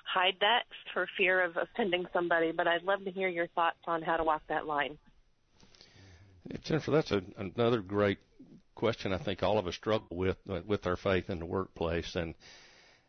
[0.05, 2.53] hide that for fear of offending somebody.
[2.53, 4.99] But I'd love to hear your thoughts on how to walk that line.
[6.63, 8.19] Jennifer, that's a, another great
[8.77, 12.15] question I think all of us struggle with uh, with our faith in the workplace
[12.15, 12.35] and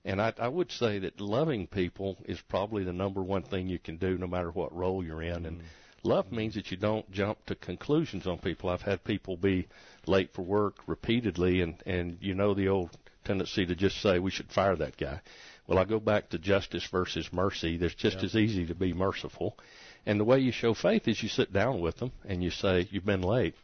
[0.05, 3.79] And I, I would say that loving people is probably the number one thing you
[3.79, 5.45] can do, no matter what role you're in.
[5.45, 5.61] And
[6.03, 8.69] love means that you don't jump to conclusions on people.
[8.69, 9.67] I've had people be
[10.05, 12.91] late for work repeatedly, and and you know the old
[13.25, 15.19] tendency to just say we should fire that guy.
[15.67, 17.75] Well, I go back to justice versus mercy.
[17.77, 18.25] There's just Yeah.
[18.25, 19.57] as easy to be merciful.
[20.05, 22.87] And the way you show faith is you sit down with them and you say
[22.91, 23.55] you've been late.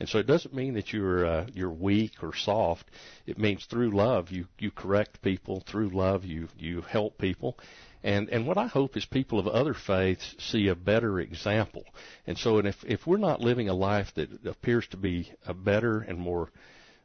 [0.00, 2.90] And so it doesn't mean that you're uh, you're weak or soft.
[3.26, 5.60] It means through love you you correct people.
[5.60, 7.58] Through love you you help people.
[8.02, 11.84] And and what I hope is people of other faiths see a better example.
[12.26, 15.52] And so and if if we're not living a life that appears to be a
[15.52, 16.48] better and more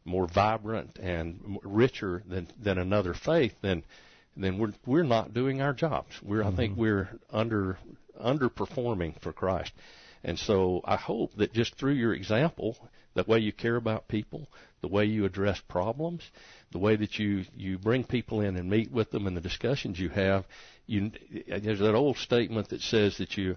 [0.06, 3.84] more vibrant and richer than than another faith, then
[4.38, 6.16] then we're we're not doing our jobs.
[6.24, 7.78] We're I think we're under
[8.18, 9.74] underperforming for Christ.
[10.26, 12.76] And so I hope that just through your example,
[13.14, 14.50] the way you care about people,
[14.82, 16.24] the way you address problems,
[16.72, 20.00] the way that you you bring people in and meet with them and the discussions
[20.00, 20.46] you have,
[20.88, 21.12] you
[21.48, 23.56] there's that old statement that says that you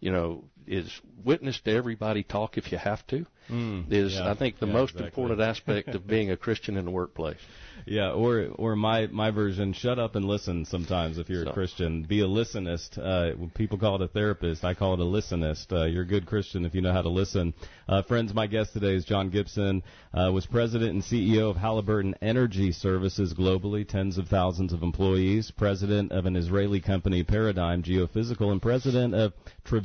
[0.00, 0.90] you know is
[1.24, 4.72] witness to everybody talk if you have to Mm, is yeah, I think the yeah,
[4.74, 5.06] most exactly.
[5.06, 7.38] important aspect of being a Christian in the workplace.
[7.86, 10.64] Yeah, or or my my version, shut up and listen.
[10.66, 12.98] Sometimes, if you're So- a Christian, be a listenist.
[12.98, 14.64] Uh, people call it a therapist.
[14.64, 15.72] I call it a listenist.
[15.72, 17.54] Uh, you're a good Christian if you know how to listen.
[17.88, 19.84] Uh, friends, my guest today is John Gibson.
[20.12, 25.52] Uh, was president and CEO of Halliburton Energy Services globally, tens of thousands of employees.
[25.52, 29.32] President of an Israeli company, Paradigm Geophysical, and president of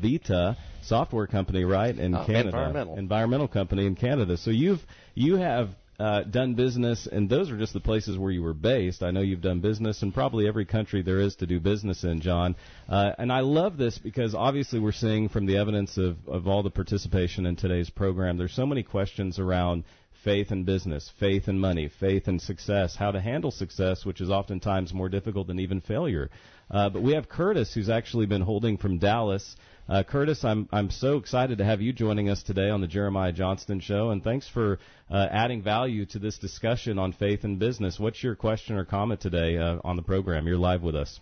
[0.04, 2.98] Trevita software company, right in Uh, Canada, environmental.
[2.98, 4.38] environmental company in Canada.
[4.38, 4.86] So you've
[5.16, 9.04] you have uh, done business, and those are just the places where you were based.
[9.04, 12.20] I know you've done business in probably every country there is to do business in,
[12.20, 12.56] John.
[12.90, 16.64] Uh, and I love this because obviously we're seeing from the evidence of, of all
[16.64, 19.84] the participation in today's program, there's so many questions around
[20.24, 24.30] faith and business, faith and money, faith and success, how to handle success, which is
[24.30, 26.30] oftentimes more difficult than even failure.
[26.72, 29.56] Uh, but we have Curtis, who's actually been holding from Dallas.
[29.84, 33.34] Uh, Curtis, I'm I'm so excited to have you joining us today on the Jeremiah
[33.34, 34.80] Johnston Show, and thanks for
[35.12, 38.00] uh, adding value to this discussion on faith and business.
[38.00, 40.48] What's your question or comment today uh, on the program?
[40.48, 41.20] You're live with us.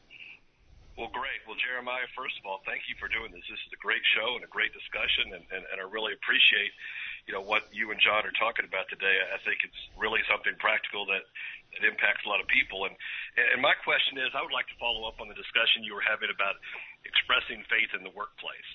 [0.94, 1.42] Well, great.
[1.50, 3.42] Well, Jeremiah, first of all, thank you for doing this.
[3.50, 6.70] This is a great show and a great discussion, and, and, and I really appreciate,
[7.26, 9.26] you know, what you and John are talking about today.
[9.26, 11.26] I think it's really something practical that,
[11.74, 12.86] that impacts a lot of people.
[12.86, 12.96] And,
[13.54, 16.06] and my question is, I would like to follow up on the discussion you were
[16.06, 16.60] having about
[17.08, 18.70] expressing faith in the workplace.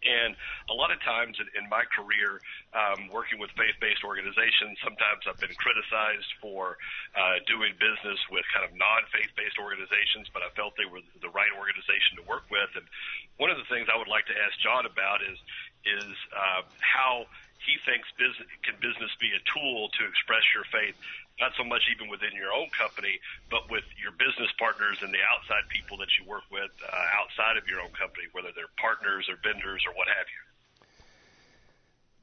[0.00, 0.32] And
[0.72, 2.40] a lot of times in, in my career,
[2.72, 6.80] um, working with faith-based organizations, sometimes I've been criticized for
[7.12, 11.52] uh, doing business with kind of non-faith-based organizations, but I felt they were the right
[11.52, 12.72] organization to work with.
[12.80, 12.88] And
[13.36, 15.36] one of the things I would like to ask John about is
[15.84, 17.26] is uh, how
[17.64, 20.96] he thinks business can business be a tool to express your faith,
[21.40, 23.20] not so much even within your own company,
[23.52, 27.60] but with your business partners and the outside people that you work with uh, outside
[27.60, 30.42] of your own company, whether they're partners or vendors or what have you.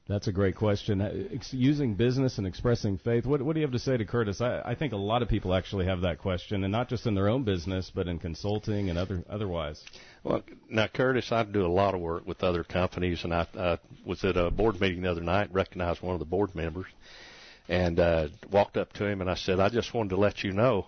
[0.08, 1.02] That's a great question.
[1.02, 1.12] Uh,
[1.50, 3.26] using business and expressing faith.
[3.26, 4.40] What, what do you have to say to Curtis?
[4.40, 7.14] I, I think a lot of people actually have that question, and not just in
[7.14, 9.84] their own business, but in consulting and other otherwise.
[10.24, 13.78] Well, now Curtis, I do a lot of work with other companies, and I, I
[14.06, 16.86] was at a board meeting the other night, recognized one of the board members,
[17.68, 20.52] and uh, walked up to him and I said, I just wanted to let you
[20.52, 20.86] know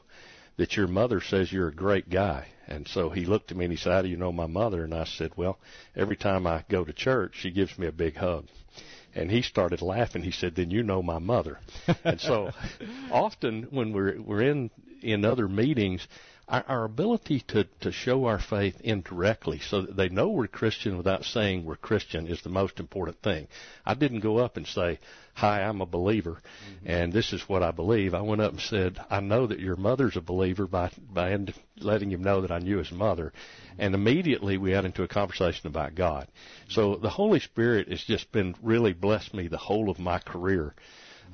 [0.56, 2.46] that your mother says you're a great guy.
[2.66, 4.84] And so he looked at me and he said, How do you know my mother?
[4.84, 5.58] And I said, Well,
[5.94, 8.46] every time I go to church, she gives me a big hug.
[9.14, 10.22] And he started laughing.
[10.22, 11.58] He said, "Then you know my mother."
[12.04, 12.52] and so,
[13.10, 14.70] often when we're we're in
[15.02, 16.06] in other meetings,
[16.50, 20.96] our, our ability to to show our faith indirectly, so that they know we're Christian
[20.96, 23.48] without saying we're Christian, is the most important thing.
[23.86, 24.98] I didn't go up and say,
[25.34, 26.90] "Hi, I'm a believer, mm-hmm.
[26.90, 29.76] and this is what I believe." I went up and said, "I know that your
[29.76, 31.38] mother's a believer," by by
[31.78, 33.80] letting him know that I knew his mother, mm-hmm.
[33.80, 36.26] and immediately we got into a conversation about God.
[36.68, 37.02] So mm-hmm.
[37.02, 40.74] the Holy Spirit has just been really blessed me the whole of my career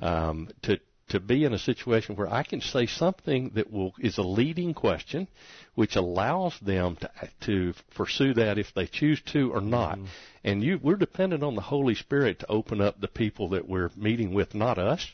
[0.01, 4.17] um, to to be in a situation where I can say something that will is
[4.17, 5.27] a leading question,
[5.75, 7.09] which allows them to
[7.41, 9.97] to pursue that if they choose to or not.
[9.97, 10.05] Mm-hmm.
[10.43, 13.91] And you, we're dependent on the Holy Spirit to open up the people that we're
[13.95, 15.05] meeting with, not us.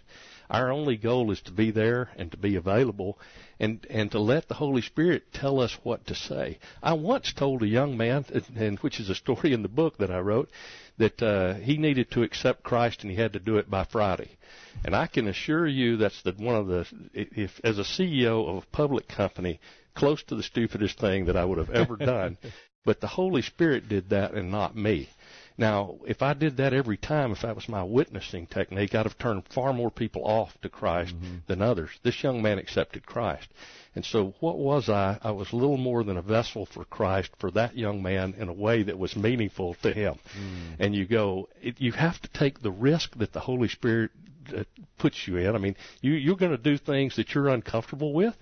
[0.50, 3.18] Our only goal is to be there and to be available
[3.60, 6.60] and, and to let the Holy Spirit tell us what to say.
[6.82, 8.26] I once told a young man,
[8.56, 10.52] and which is a story in the book that I wrote,
[10.98, 14.38] that uh, he needed to accept Christ and he had to do it by Friday.
[14.86, 18.64] And I can assure you that's the, one of the, if as a CEO of
[18.64, 19.60] a public company,
[19.96, 22.38] close to the stupidest thing that I would have ever done.
[22.86, 25.10] but the Holy Spirit did that and not me.
[25.58, 29.18] Now, if I did that every time, if that was my witnessing technique, I'd have
[29.18, 31.38] turned far more people off to Christ mm-hmm.
[31.48, 31.92] than others.
[32.02, 33.48] This young man accepted Christ.
[33.96, 35.20] And so what was I?
[35.22, 38.54] I was little more than a vessel for Christ for that young man in a
[38.54, 40.16] way that was meaningful to him.
[40.16, 40.76] Mm.
[40.80, 44.10] And you go, it, you have to take the risk that the Holy Spirit
[44.56, 44.64] uh,
[44.98, 45.56] puts you in.
[45.56, 48.36] I mean, you, you're going to do things that you're uncomfortable with,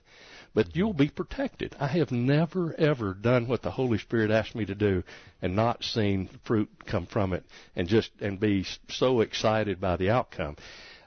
[0.54, 1.76] but you'll be protected.
[1.80, 5.04] I have never ever done what the Holy Spirit asked me to do
[5.42, 7.44] and not seen fruit come from it
[7.76, 10.58] and just and be so excited by the outcome.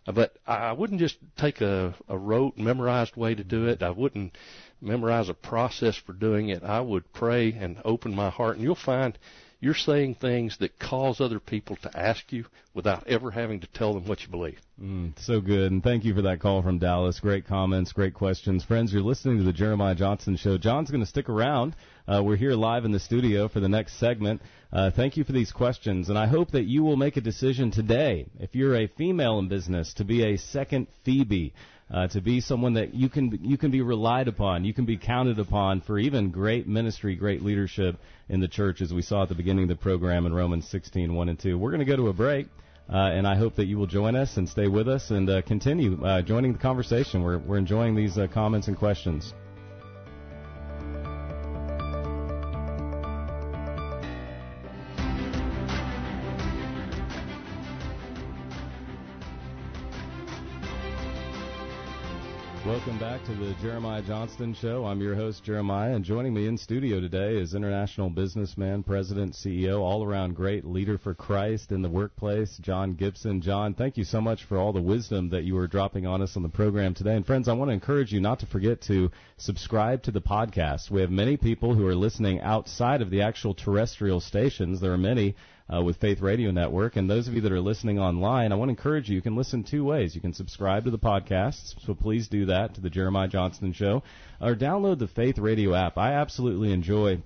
[0.06, 3.82] Uh, but I wouldn't just take a, a rote, memorized way to do it.
[3.82, 4.36] I wouldn't
[4.80, 6.62] memorize a process for doing it.
[6.62, 9.18] I would pray and open my heart, and you'll find
[9.64, 12.44] you're saying things that cause other people to ask you
[12.74, 14.58] without ever having to tell them what you believe.
[14.80, 15.72] Mm, so good.
[15.72, 17.18] And thank you for that call from Dallas.
[17.18, 18.62] Great comments, great questions.
[18.62, 20.58] Friends, you're listening to the Jeremiah Johnston Show.
[20.58, 21.74] John's going to stick around.
[22.06, 24.42] Uh, we're here live in the studio for the next segment.
[24.70, 27.70] Uh, thank you for these questions, and I hope that you will make a decision
[27.70, 28.26] today.
[28.38, 31.54] If you're a female in business, to be a second Phoebe
[31.90, 34.98] uh, to be someone that you can you can be relied upon, you can be
[34.98, 37.96] counted upon for even great ministry, great leadership
[38.28, 41.14] in the church, as we saw at the beginning of the program in Romans 16,
[41.14, 41.56] 1 and 2.
[41.56, 42.48] We're going to go to a break.
[42.86, 45.40] Uh, and I hope that you will join us and stay with us and uh,
[45.40, 47.22] continue uh, joining the conversation.
[47.22, 49.32] We're, we're enjoying these uh, comments and questions.
[63.14, 64.84] Back to the Jeremiah Johnston Show.
[64.86, 69.78] I'm your host, Jeremiah, and joining me in studio today is international businessman, president, CEO,
[69.78, 73.40] all around great leader for Christ in the workplace, John Gibson.
[73.40, 76.36] John, thank you so much for all the wisdom that you are dropping on us
[76.36, 77.14] on the program today.
[77.14, 80.90] And friends, I want to encourage you not to forget to subscribe to the podcast.
[80.90, 84.80] We have many people who are listening outside of the actual terrestrial stations.
[84.80, 85.36] There are many
[85.72, 86.96] uh, with Faith Radio Network.
[86.96, 89.16] And those of you that are listening online, I want to encourage you.
[89.16, 90.14] You can listen two ways.
[90.14, 94.02] You can subscribe to the podcasts, so please do that to the Jeremiah Johnston Show,
[94.40, 95.96] or download the Faith Radio app.
[95.96, 97.22] I absolutely enjoy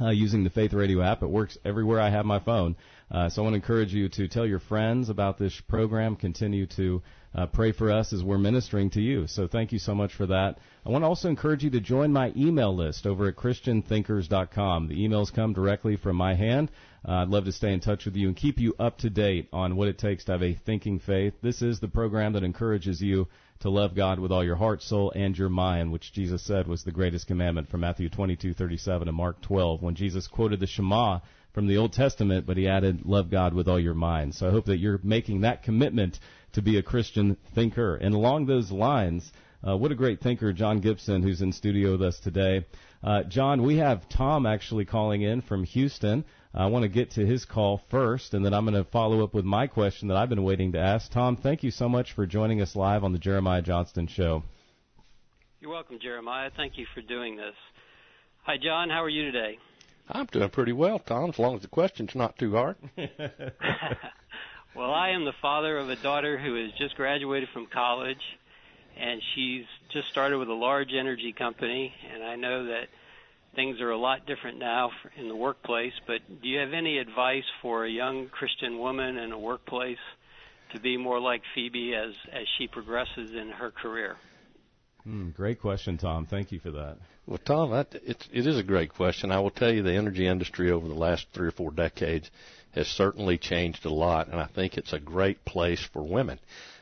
[0.00, 1.22] uh, using the Faith Radio app.
[1.22, 2.76] It works everywhere I have my phone.
[3.10, 6.14] Uh, so I want to encourage you to tell your friends about this program.
[6.14, 7.02] Continue to
[7.34, 9.26] uh, pray for us as we're ministering to you.
[9.26, 10.58] So thank you so much for that.
[10.84, 14.88] I want to also encourage you to join my email list over at ChristianThinkers.com.
[14.88, 16.70] The emails come directly from my hand.
[17.06, 19.48] Uh, I'd love to stay in touch with you and keep you up to date
[19.52, 21.34] on what it takes to have a thinking faith.
[21.42, 23.28] This is the program that encourages you
[23.60, 26.84] to love God with all your heart, soul, and your mind, which Jesus said was
[26.84, 31.20] the greatest commandment from Matthew 22:37 and Mark 12 when Jesus quoted the Shema
[31.52, 34.34] from the Old Testament, but he added, love God with all your mind.
[34.34, 36.20] So I hope that you're making that commitment
[36.52, 37.96] to be a Christian thinker.
[37.96, 39.32] And along those lines,
[39.66, 42.64] uh, what a great thinker, John Gibson, who's in studio with us today.
[43.02, 46.24] Uh, John, we have Tom actually calling in from Houston.
[46.54, 49.34] I want to get to his call first, and then I'm going to follow up
[49.34, 51.10] with my question that I've been waiting to ask.
[51.10, 54.42] Tom, thank you so much for joining us live on the Jeremiah Johnston Show.
[55.60, 56.50] You're welcome, Jeremiah.
[56.56, 57.54] Thank you for doing this.
[58.44, 58.88] Hi, John.
[58.88, 59.58] How are you today?
[60.08, 62.76] I'm doing pretty well, Tom, as long as the question's not too hard.
[64.74, 68.22] well, I am the father of a daughter who has just graduated from college,
[68.98, 72.88] and she's just started with a large energy company, and I know that
[73.58, 77.42] things are a lot different now in the workplace, but do you have any advice
[77.60, 79.98] for a young Christian woman in a workplace
[80.72, 84.14] to be more like Phoebe as as she progresses in her career?
[85.04, 86.24] Mm, great question, Tom.
[86.24, 86.98] Thank you for that.
[87.26, 89.32] Well, Tom, that, it's, it is a great question.
[89.32, 92.30] I will tell you the energy industry over the last three or four decades
[92.72, 96.38] has certainly changed a lot, and I think it's a great place for women.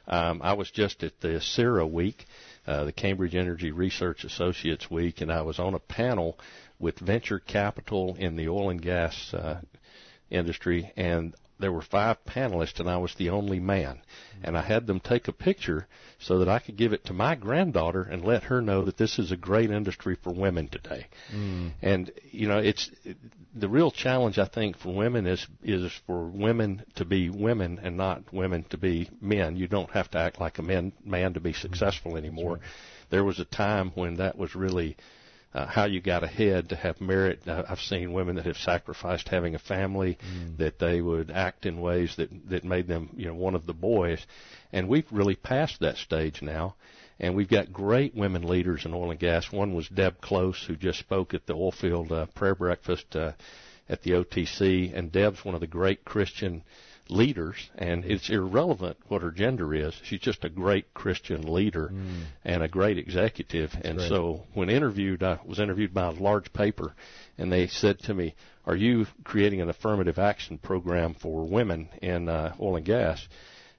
[0.09, 2.27] Um, I was just at the CERA week,
[2.67, 6.39] uh, the Cambridge Energy Research Associates Week, and I was on a panel
[6.79, 9.61] with venture capital in the oil and gas uh,
[10.31, 14.01] industry, and there were five panelists and I was the only man.
[14.43, 15.87] And I had them take a picture
[16.19, 19.19] so that I could give it to my granddaughter and let her know that this
[19.19, 21.07] is a great industry for women today.
[21.35, 21.73] Mm.
[21.81, 22.91] And you know, it's
[23.55, 27.97] the real challenge I think for women is is for women to be women and
[27.97, 29.57] not women to be men.
[29.57, 32.55] You don't have to act like a man man to be successful anymore.
[32.55, 32.63] Right.
[33.09, 34.97] There was a time when that was really
[35.57, 37.41] uh, how you got ahead to have merit.
[37.49, 40.59] I've seen women that have sacrificed having a family, mm.
[40.59, 43.73] that they would act in ways that that made them, you know, one of the
[43.73, 44.25] boys,
[44.73, 46.75] and we've really passed that stage now.
[47.19, 49.51] And we've got great women leaders in oil and gas.
[49.51, 53.33] One was Deb Close, who just spoke at the oilfield uh, prayer breakfast uh,
[53.89, 54.93] at the OTC.
[54.95, 56.63] And Deb's one of the great Christian
[57.09, 59.95] leaders, and it's irrelevant what her gender is.
[60.05, 62.25] She's just a great Christian leader mm.
[62.45, 63.73] and a great executive.
[63.73, 64.09] That's and great.
[64.09, 66.95] so, when interviewed, I was interviewed by a large paper,
[67.39, 68.35] and they said to me,
[68.65, 73.27] "Are you creating an affirmative action program for women in uh, oil and gas?"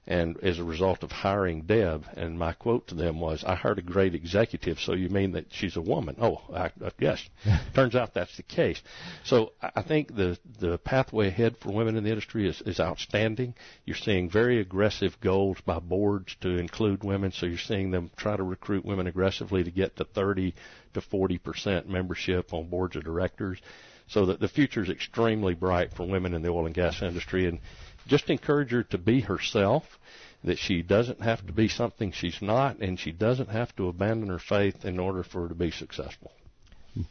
[0.08, 2.06] And as a result of hiring Deb.
[2.16, 5.52] And my quote to them was, "I hired a great executive, so you mean that
[5.52, 7.28] she's a woman?" Oh, I, uh, yes.
[7.74, 8.82] Turns out that's the case.
[9.22, 13.54] So I think the the pathway ahead for women in the industry is, is outstanding.
[13.84, 17.30] You're seeing very aggressive goals by boards to include women.
[17.30, 20.54] So you're seeing them try to recruit women aggressively to get to 30
[20.94, 23.60] to 40 percent membership on boards of directors.
[24.06, 27.44] So that the future is extremely bright for women in the oil and gas industry
[27.44, 27.58] and
[28.08, 29.84] just encourage her to be herself,
[30.44, 34.28] that she doesn't have to be something she's not, and she doesn't have to abandon
[34.28, 36.32] her faith in order for her to be successful.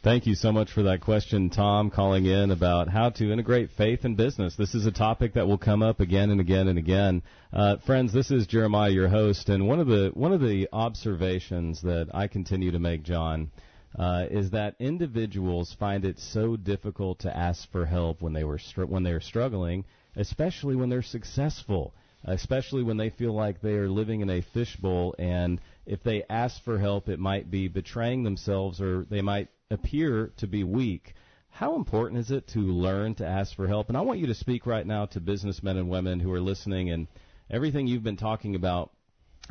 [0.02, 4.04] Thank you so much for that question, Tom, calling in about how to integrate faith
[4.04, 4.54] and business.
[4.54, 7.22] This is a topic that will come up again and again and again.
[7.52, 11.80] Uh, friends, this is Jeremiah, your host, and one of the one of the observations
[11.82, 13.50] that I continue to make, John,
[13.98, 18.58] uh, is that individuals find it so difficult to ask for help when they were
[18.58, 19.84] str- when they are struggling
[20.18, 21.94] especially when they're successful,
[22.24, 26.62] especially when they feel like they are living in a fishbowl and if they ask
[26.64, 31.14] for help, it might be betraying themselves or they might appear to be weak.
[31.50, 33.88] How important is it to learn to ask for help?
[33.88, 36.90] And I want you to speak right now to businessmen and women who are listening
[36.90, 37.06] and
[37.48, 38.90] everything you've been talking about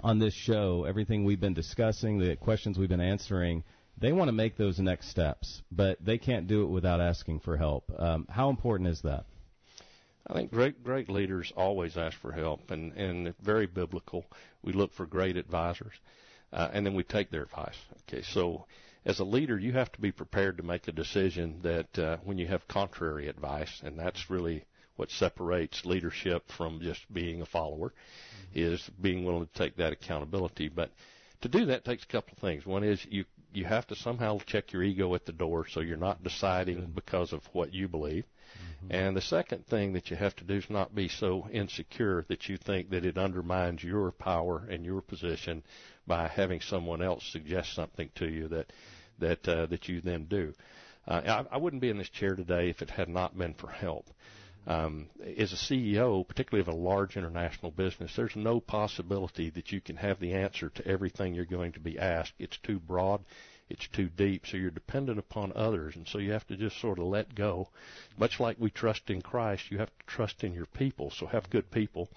[0.04, 3.64] on this show, everything we've been discussing, the questions we've been answering,
[3.98, 7.58] they want to make those next steps, but they can't do it without asking for
[7.58, 7.92] help.
[7.98, 9.26] Um, how important is that?
[10.30, 14.26] I think great great leaders always ask for help, and and very biblical.
[14.62, 15.94] We look for great advisors,
[16.52, 17.78] uh, and then we take their advice.
[18.04, 18.66] Okay, so
[19.06, 22.38] as a leader, you have to be prepared to make a decision that uh, when
[22.38, 24.66] you have contrary advice, and that's really
[24.98, 28.60] what separates leadership from just being a follower, mm-hmm.
[28.74, 30.68] is being willing to take that accountability.
[30.68, 30.92] But
[31.42, 32.66] to do that takes a couple of things.
[32.66, 33.24] One is you
[33.54, 37.32] you have to somehow check your ego at the door, so you're not deciding because
[37.32, 38.26] of what you believe.
[38.84, 38.96] Mm-hmm.
[38.96, 42.48] And the second thing that you have to do is not be so insecure that
[42.48, 45.64] you think that it undermines your power and your position
[46.06, 48.72] by having someone else suggest something to you that
[49.20, 50.54] that uh, that you then do.
[51.08, 53.70] Uh, I, I wouldn't be in this chair today if it had not been for
[53.70, 54.06] help.
[54.68, 55.08] Um,
[55.38, 59.96] as a CEO, particularly of a large international business, there's no possibility that you can
[59.96, 62.34] have the answer to everything you're going to be asked.
[62.38, 63.22] It's too broad
[63.70, 64.46] it's too deep.
[64.48, 67.70] So you're dependent upon others, and so you have to just sort of let go.
[68.18, 71.12] Much like we trust in Christ, you have to trust in your people.
[71.12, 72.10] So have good people.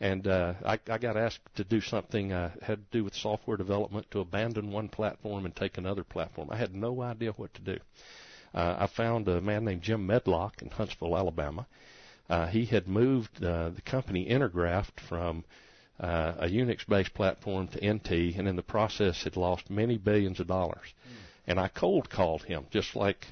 [0.00, 3.56] And uh, I, I got asked to do something uh, had to do with software
[3.56, 6.48] development to abandon one platform and take another platform.
[6.50, 7.78] I had no idea what to do.
[8.52, 11.66] Uh, I found a man named Jim Meadlock in Huntsville, Alabama.
[12.28, 15.44] Uh, he had moved uh, the company Intergraph from
[16.00, 20.46] uh, a Unix-based platform to NT, and in the process had lost many billions of
[20.46, 20.86] dollars.
[20.86, 21.12] Mm.
[21.46, 23.26] And I cold called him, just like,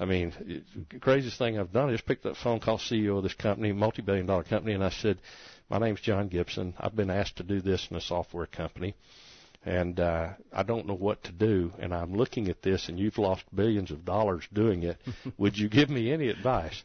[0.00, 3.22] I mean, the craziest thing I've done is picked up the phone, call CEO of
[3.22, 5.18] this company, multi-billion dollar company, and I said,
[5.68, 6.74] my name's John Gibson.
[6.78, 8.94] I've been asked to do this in a software company
[9.64, 11.72] and uh, I don't know what to do.
[11.78, 14.98] And I'm looking at this, and you've lost billions of dollars doing it.
[15.38, 16.82] Would you give me any advice?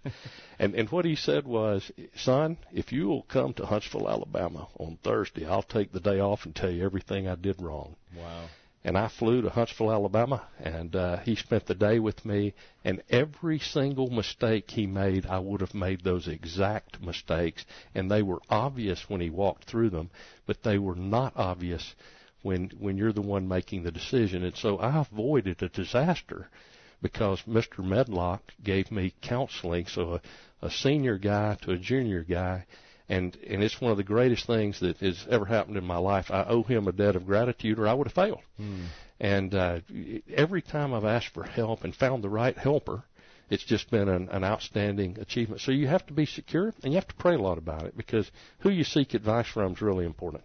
[0.59, 4.97] and and what he said was, son, if you will come to Huntsville, Alabama on
[5.03, 7.95] Thursday, I'll take the day off and tell you everything I did wrong.
[8.15, 8.45] Wow.
[8.83, 12.53] And I flew to Huntsville, Alabama, and uh, he spent the day with me.
[12.85, 18.21] And every single mistake he made, I would have made those exact mistakes, and they
[18.21, 20.09] were obvious when he walked through them,
[20.45, 21.95] but they were not obvious
[22.47, 24.43] when when you're the one making the decision.
[24.45, 26.49] And so I avoided a disaster
[27.01, 27.79] because Mr.
[27.79, 29.85] Meadlock gave me counseling.
[29.85, 30.15] So
[30.61, 32.65] a, a senior guy to a junior guy,
[33.09, 36.31] and and it's one of the greatest things that has ever happened in my life.
[36.31, 38.41] I owe him a debt of gratitude, or I would have failed.
[38.55, 38.85] Hmm.
[39.19, 39.79] And uh,
[40.33, 43.03] every time I've asked for help and found the right helper,
[43.49, 45.59] it's just been an, an outstanding achievement.
[45.61, 47.97] So you have to be secure and you have to pray a lot about it
[47.97, 48.29] because
[48.59, 50.43] who you seek advice from is really important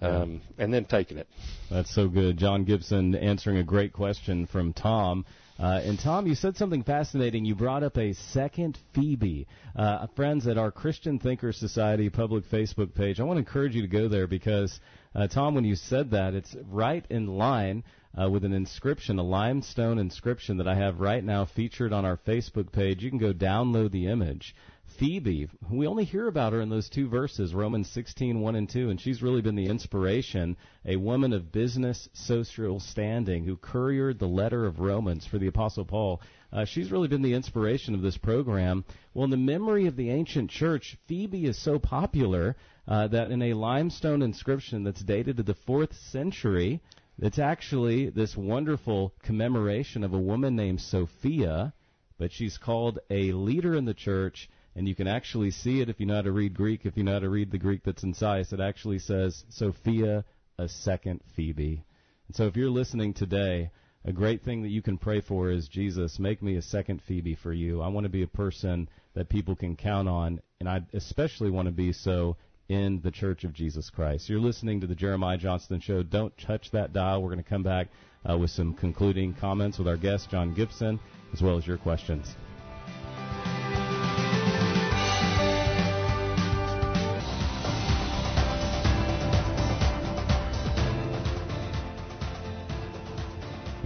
[0.00, 1.28] um, and then taking it.
[1.70, 2.36] That's so good.
[2.36, 5.24] John Gibson answering a great question from Tom.
[5.58, 7.46] Uh, and Tom, you said something fascinating.
[7.46, 9.46] You brought up a second Phoebe.
[9.74, 13.80] Uh, friends at our Christian Thinker Society public Facebook page, I want to encourage you
[13.82, 14.78] to go there because,
[15.14, 17.84] uh, Tom, when you said that, it's right in line
[18.20, 22.18] uh, with an inscription, a limestone inscription that I have right now featured on our
[22.18, 23.02] Facebook page.
[23.02, 24.54] You can go download the image.
[24.98, 28.88] Phoebe, we only hear about her in those two verses, Romans 16, 1 and 2,
[28.88, 34.26] and she's really been the inspiration, a woman of business social standing who couriered the
[34.26, 36.22] letter of Romans for the Apostle Paul.
[36.50, 38.84] Uh, she's really been the inspiration of this program.
[39.12, 42.56] Well, in the memory of the ancient church, Phoebe is so popular
[42.88, 46.80] uh, that in a limestone inscription that's dated to the fourth century,
[47.18, 51.74] it's actually this wonderful commemoration of a woman named Sophia,
[52.18, 55.98] but she's called a leader in the church, and you can actually see it if
[55.98, 56.84] you know how to read Greek.
[56.84, 60.22] If you know how to read the Greek that's in Sice, it actually says Sophia,
[60.58, 61.82] a second Phoebe.
[62.28, 63.70] And so if you're listening today,
[64.04, 67.34] a great thing that you can pray for is Jesus, make me a second Phoebe
[67.34, 67.80] for you.
[67.80, 71.66] I want to be a person that people can count on, and I especially want
[71.66, 72.36] to be so
[72.68, 74.28] in the Church of Jesus Christ.
[74.28, 76.02] You're listening to the Jeremiah Johnston Show.
[76.02, 77.22] Don't touch that dial.
[77.22, 77.88] We're going to come back
[78.28, 81.00] uh, with some concluding comments with our guest, John Gibson,
[81.32, 82.36] as well as your questions.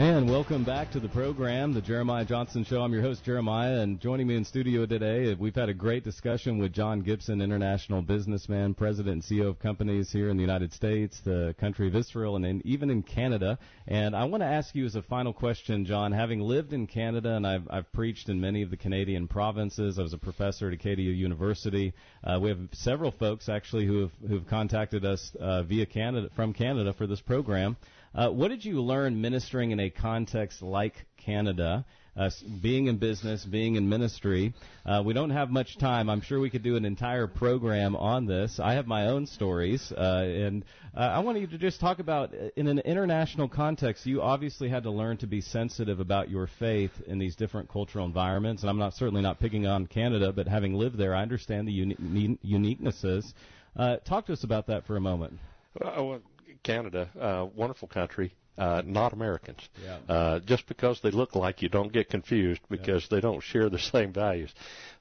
[0.01, 2.81] And welcome back to the program, the Jeremiah Johnston Show.
[2.81, 6.57] I'm your host, Jeremiah, and joining me in studio today, we've had a great discussion
[6.57, 11.21] with John Gibson, international businessman, president and CEO of companies here in the United States,
[11.21, 13.59] the country of Israel, and in, even in Canada.
[13.87, 17.37] And I want to ask you as a final question, John, having lived in Canada
[17.37, 20.73] and I've, I've preached in many of the Canadian provinces, I was a professor at
[20.73, 21.93] Acadia University.
[22.25, 26.31] Uh, we have several folks actually who have, who have contacted us uh, via Canada,
[26.35, 27.77] from Canada for this program.
[28.15, 31.85] Uh, what did you learn ministering in a context like Canada?
[32.17, 32.29] Uh,
[32.61, 34.53] being in business, being in ministry.
[34.85, 36.11] Uh, we don't have much time.
[36.11, 38.59] I'm sure we could do an entire program on this.
[38.61, 42.35] I have my own stories, uh, and uh, I want you to just talk about
[42.35, 44.07] uh, in an international context.
[44.07, 48.05] You obviously had to learn to be sensitive about your faith in these different cultural
[48.05, 48.65] environments.
[48.65, 51.73] And I'm not certainly not picking on Canada, but having lived there, I understand the
[51.73, 53.33] uni- uniquenesses.
[53.77, 55.39] Uh, talk to us about that for a moment.
[55.81, 56.21] Well,
[56.63, 59.61] Canada, uh, wonderful country, uh, not Americans.
[59.83, 59.99] Yeah.
[60.07, 63.17] Uh, just because they look like you, don't get confused because yeah.
[63.17, 64.53] they don't share the same values.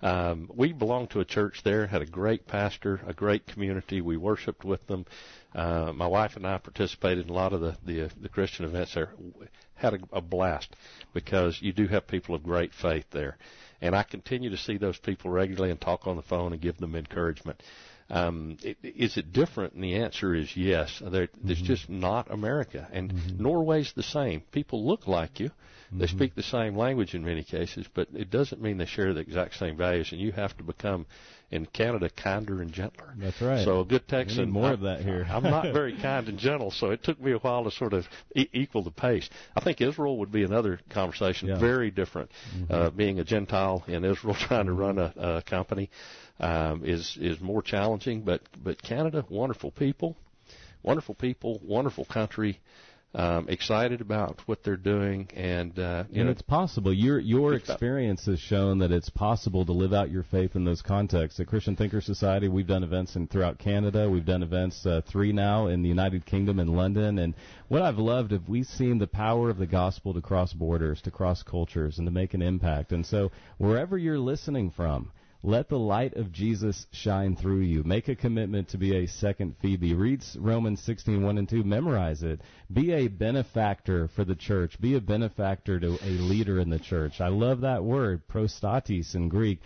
[0.01, 3.99] Um, we belonged to a church there, had a great pastor, a great community.
[3.99, 5.05] We worshipped with them.
[5.53, 8.93] Uh, my wife and I participated in a lot of the the, the Christian events
[8.93, 9.11] there.
[9.75, 10.75] Had a, a blast
[11.13, 13.37] because you do have people of great faith there,
[13.81, 16.77] and I continue to see those people regularly and talk on the phone and give
[16.77, 17.61] them encouragement.
[18.09, 19.73] Um, it, is it different?
[19.73, 21.01] And the answer is yes.
[21.03, 21.51] There, mm-hmm.
[21.51, 22.87] It's just not America.
[22.91, 23.43] And mm-hmm.
[23.43, 24.41] Norway's the same.
[24.51, 25.51] People look like you.
[25.91, 26.17] They mm-hmm.
[26.17, 29.55] speak the same language in many cases, but it doesn't mean they share the exact
[29.55, 30.11] same values.
[30.11, 31.07] And you have to become,
[31.49, 33.11] in Canada, kinder and gentler.
[33.17, 33.65] That's right.
[33.65, 34.51] So a good Texan.
[34.51, 35.25] More I, of that here.
[35.27, 38.07] I'm not very kind and gentle, so it took me a while to sort of
[38.35, 39.27] e- equal the pace.
[39.55, 41.59] I think Israel would be another conversation, yeah.
[41.59, 42.29] very different.
[42.55, 42.73] Mm-hmm.
[42.73, 45.89] Uh, being a Gentile in Israel, trying to run a, a company
[46.39, 48.21] um, is is more challenging.
[48.21, 50.15] But but Canada, wonderful people,
[50.83, 52.59] wonderful people, wonderful country.
[53.11, 56.93] Um, excited about what they're doing, and uh, and know, it's possible.
[56.93, 60.83] Your your experience has shown that it's possible to live out your faith in those
[60.83, 61.39] contexts.
[61.39, 64.07] At Christian Thinker Society, we've done events in throughout Canada.
[64.07, 67.17] We've done events uh, three now in the United Kingdom and London.
[67.17, 67.33] And
[67.67, 71.09] what I've loved is we've seen the power of the gospel to cross borders, to
[71.09, 72.91] cross cultures, and to make an impact.
[72.91, 75.11] And so wherever you're listening from
[75.41, 77.83] let the light of Jesus shine through you.
[77.83, 79.93] Make a commitment to be a second Phoebe.
[79.93, 81.63] Read Romans 16, 1 and 2.
[81.63, 82.41] Memorize it.
[82.71, 84.79] Be a benefactor for the church.
[84.81, 87.21] Be a benefactor to a leader in the church.
[87.21, 89.59] I love that word, prostatis in Greek.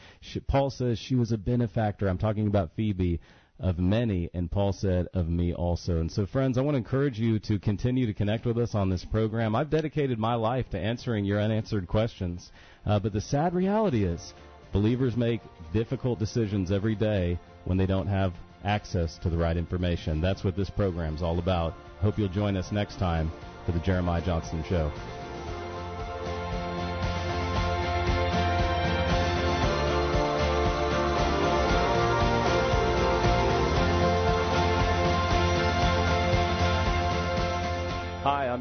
[0.48, 2.08] Paul says she was a benefactor.
[2.08, 3.20] I'm talking about Phoebe
[3.60, 6.00] of many, and Paul said, of me also.
[6.00, 8.90] And so, friends, I want to encourage you to continue to connect with us on
[8.90, 9.56] this program.
[9.56, 12.52] I've dedicated my life to answering your unanswered questions.
[12.86, 14.34] Uh, but the sad reality is,
[14.74, 15.40] Believers make
[15.72, 20.20] difficult decisions every day when they don't have access to the right information.
[20.20, 21.76] That's what this program is all about.
[22.02, 23.32] Hope you'll join us next time
[23.66, 24.92] for the Jeremiah Johnston Show.